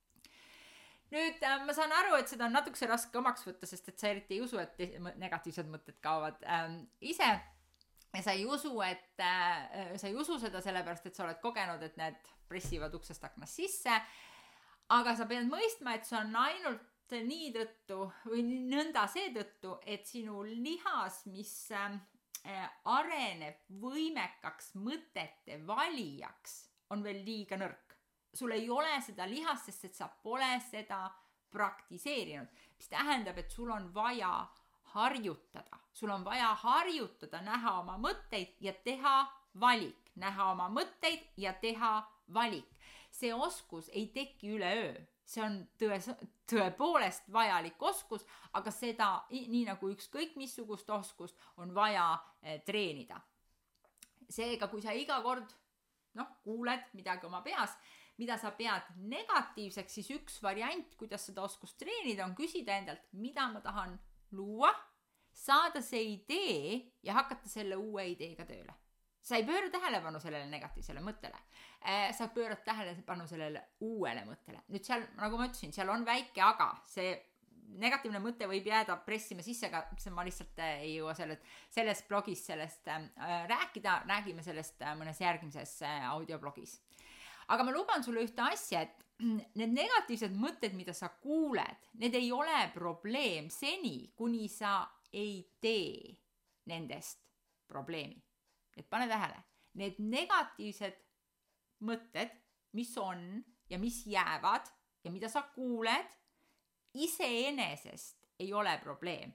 nüüd 1.13 1.43
äh, 1.43 1.57
ma 1.65 1.73
saan 1.75 1.93
aru, 1.93 2.15
et 2.19 2.31
seda 2.31 2.47
on 2.47 2.55
natukese 2.55 2.87
raske 2.89 3.19
omaks 3.19 3.45
võtta, 3.47 3.67
sest 3.69 3.91
et 3.91 3.99
sa 4.01 4.09
eriti 4.11 4.37
ei 4.37 4.45
usu, 4.45 4.59
et 4.61 4.79
negatiivsed 5.21 5.69
mõtted 5.71 5.99
kaovad 6.03 6.41
ähm, 6.49 6.81
ise. 7.01 7.29
ja 8.15 8.23
sa 8.23 8.33
ei 8.33 8.45
usu, 8.47 8.73
et 8.85 9.21
äh,, 9.21 9.93
sa 9.99 10.09
ei 10.09 10.15
usu 10.17 10.39
seda 10.41 10.63
sellepärast, 10.63 11.05
et 11.09 11.17
sa 11.17 11.25
oled 11.27 11.41
kogenud, 11.43 11.83
et 11.83 11.97
need 12.01 12.33
pressivad 12.49 12.93
uksest 12.97 13.23
aknast 13.27 13.61
sisse. 13.61 14.01
aga 14.95 15.15
sa 15.17 15.29
pead 15.29 15.47
mõistma, 15.49 15.95
et 15.95 16.05
see 16.07 16.19
on 16.19 16.35
ainult 16.45 16.91
nii 17.15 17.51
tõttu 17.53 17.99
või 18.25 18.43
nõnda 18.65 19.05
seetõttu, 19.09 19.75
et 19.85 20.07
sinu 20.09 20.41
lihas, 20.47 21.21
mis 21.29 21.53
äh, 21.77 21.99
areneb 22.89 23.61
võimekaks 23.81 24.73
mõtete 24.81 25.59
valijaks, 25.67 26.63
on 26.93 27.05
veel 27.05 27.21
liiga 27.25 27.59
nõrk 27.61 27.94
sul 28.35 28.51
ei 28.51 28.69
ole 28.69 29.01
seda 29.01 29.27
lihast, 29.29 29.69
sest 29.69 29.85
et 29.85 29.95
sa 29.95 30.09
pole 30.23 30.49
seda 30.69 31.07
praktiseerinud, 31.55 32.51
mis 32.77 32.91
tähendab, 32.91 33.37
et 33.37 33.51
sul 33.51 33.71
on 33.71 33.87
vaja 33.93 34.47
harjutada, 34.95 35.79
sul 35.93 36.11
on 36.11 36.25
vaja 36.25 36.51
harjutada, 36.59 37.41
näha 37.41 37.79
oma 37.79 37.97
mõtteid 38.01 38.59
ja 38.59 38.73
teha 38.83 39.15
valik, 39.59 40.11
näha 40.19 40.51
oma 40.51 40.67
mõtteid 40.69 41.31
ja 41.37 41.53
teha 41.53 41.97
valik. 42.33 42.71
see 43.15 43.33
oskus 43.33 43.87
ei 43.89 44.07
teki 44.11 44.49
üleöö, 44.57 44.95
see 45.25 45.43
on 45.43 45.61
tõe, 45.79 45.99
tõepoolest 46.51 47.29
vajalik 47.31 47.83
oskus, 47.83 48.25
aga 48.53 48.71
seda 48.71 49.07
nii 49.31 49.63
nagu 49.69 49.89
ükskõik 49.93 50.35
missugust 50.35 50.89
oskust 50.89 51.39
on 51.57 51.73
vaja 51.75 52.17
eh, 52.41 52.61
treenida. 52.65 53.21
seega, 54.29 54.67
kui 54.67 54.81
sa 54.81 54.91
iga 54.91 55.21
kord 55.21 55.53
noh, 56.15 56.39
kuuled 56.43 56.89
midagi 56.97 57.27
oma 57.27 57.41
peas 57.45 57.77
mida 58.17 58.37
sa 58.39 58.51
pead 58.55 58.93
negatiivseks, 59.11 59.97
siis 59.97 60.09
üks 60.15 60.39
variant, 60.43 60.95
kuidas 60.99 61.27
seda 61.27 61.43
oskust 61.43 61.77
treenida, 61.81 62.25
on 62.25 62.35
küsida 62.37 62.77
endalt, 62.79 63.03
mida 63.19 63.47
ma 63.51 63.61
tahan 63.63 63.97
luua, 64.35 64.71
saada 65.35 65.81
see 65.83 66.13
idee 66.13 66.79
ja 67.03 67.17
hakata 67.17 67.51
selle 67.51 67.75
uue 67.75 68.07
ideega 68.13 68.47
tööle. 68.47 68.73
sa 69.25 69.39
ei 69.39 69.45
pööra 69.45 69.71
tähelepanu 69.73 70.19
sellele 70.21 70.45
negatiivsele 70.51 71.01
mõttele. 71.01 71.39
Äh, 71.81 72.11
sa 72.13 72.27
pöörad 72.29 72.59
tähelepanu 72.63 73.25
sellele 73.27 73.63
uuele 73.81 74.21
mõttele. 74.25 74.61
nüüd 74.69 74.85
seal, 74.85 75.07
nagu 75.17 75.37
ma 75.37 75.47
ütlesin, 75.49 75.73
seal 75.73 75.89
on 75.89 76.05
väike 76.05 76.43
aga, 76.45 76.69
see 76.85 77.15
negatiivne 77.81 78.19
mõte 78.23 78.47
võib 78.49 78.67
jääda 78.69 78.97
pressima 79.05 79.43
sisse, 79.45 79.69
aga 79.69 80.11
ma 80.15 80.25
lihtsalt 80.27 80.59
äh, 80.63 80.83
ei 80.87 80.95
jõua 80.97 81.15
selle, 81.17 81.39
selles 81.73 82.03
blogis 82.07 82.45
sellest 82.49 82.87
äh, 82.91 83.07
rääkida, 83.51 84.01
räägime 84.09 84.43
sellest 84.45 84.81
äh, 84.81 84.95
mõnes 84.99 85.21
järgmises 85.21 85.79
audioblogis 86.11 86.79
aga 87.47 87.65
ma 87.65 87.73
luban 87.73 88.03
sulle 88.03 88.23
ühte 88.25 88.43
asja, 88.45 88.81
et 88.85 89.03
need 89.59 89.73
negatiivsed 89.75 90.35
mõtted, 90.39 90.75
mida 90.77 90.93
sa 90.95 91.11
kuuled, 91.21 91.89
need 92.01 92.15
ei 92.17 92.31
ole 92.33 92.65
probleem 92.73 93.49
seni, 93.53 94.11
kuni 94.17 94.47
sa 94.51 94.81
ei 95.15 95.39
tee 95.61 96.15
nendest 96.69 97.21
probleemi. 97.69 98.21
et 98.75 98.87
pane 98.89 99.07
tähele, 99.07 99.37
need 99.79 99.99
negatiivsed 100.03 100.97
mõtted, 101.87 102.33
mis 102.75 102.91
on 102.99 103.21
ja 103.71 103.79
mis 103.79 104.01
jäävad 104.07 104.67
ja 105.05 105.11
mida 105.11 105.29
sa 105.31 105.45
kuuled, 105.55 106.09
iseenesest 106.95 108.25
ei 108.39 108.53
ole 108.53 108.79
probleem. 108.83 109.33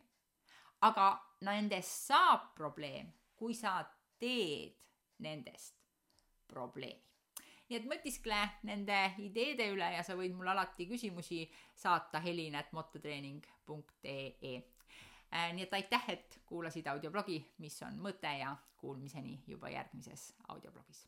aga 0.80 1.20
nendest 1.44 2.06
saab 2.08 2.54
probleem, 2.56 3.12
kui 3.36 3.54
sa 3.54 3.84
teed 4.18 4.72
nendest 5.20 5.76
probleemi. 6.48 7.04
Nii 7.68 7.76
et 7.76 7.84
mõtiskle 7.86 8.48
nende 8.64 9.14
ideede 9.20 9.68
üle 9.74 9.94
ja 9.94 10.02
sa 10.02 10.16
võid 10.16 10.32
mulle 10.34 10.50
alati 10.54 10.86
küsimusi 10.88 11.50
saata 11.76 12.20
helin.mototreening.ee 12.24 14.62
nii 15.52 15.62
et 15.62 15.74
aitäh, 15.78 16.04
et 16.16 16.40
kuulasid 16.46 16.86
audioblogi, 16.90 17.38
mis 17.62 17.82
on 17.86 17.94
mõte 18.02 18.32
ja 18.40 18.56
kuulmiseni 18.80 19.42
juba 19.46 19.68
järgmises 19.70 20.34
audioblogis 20.48 21.06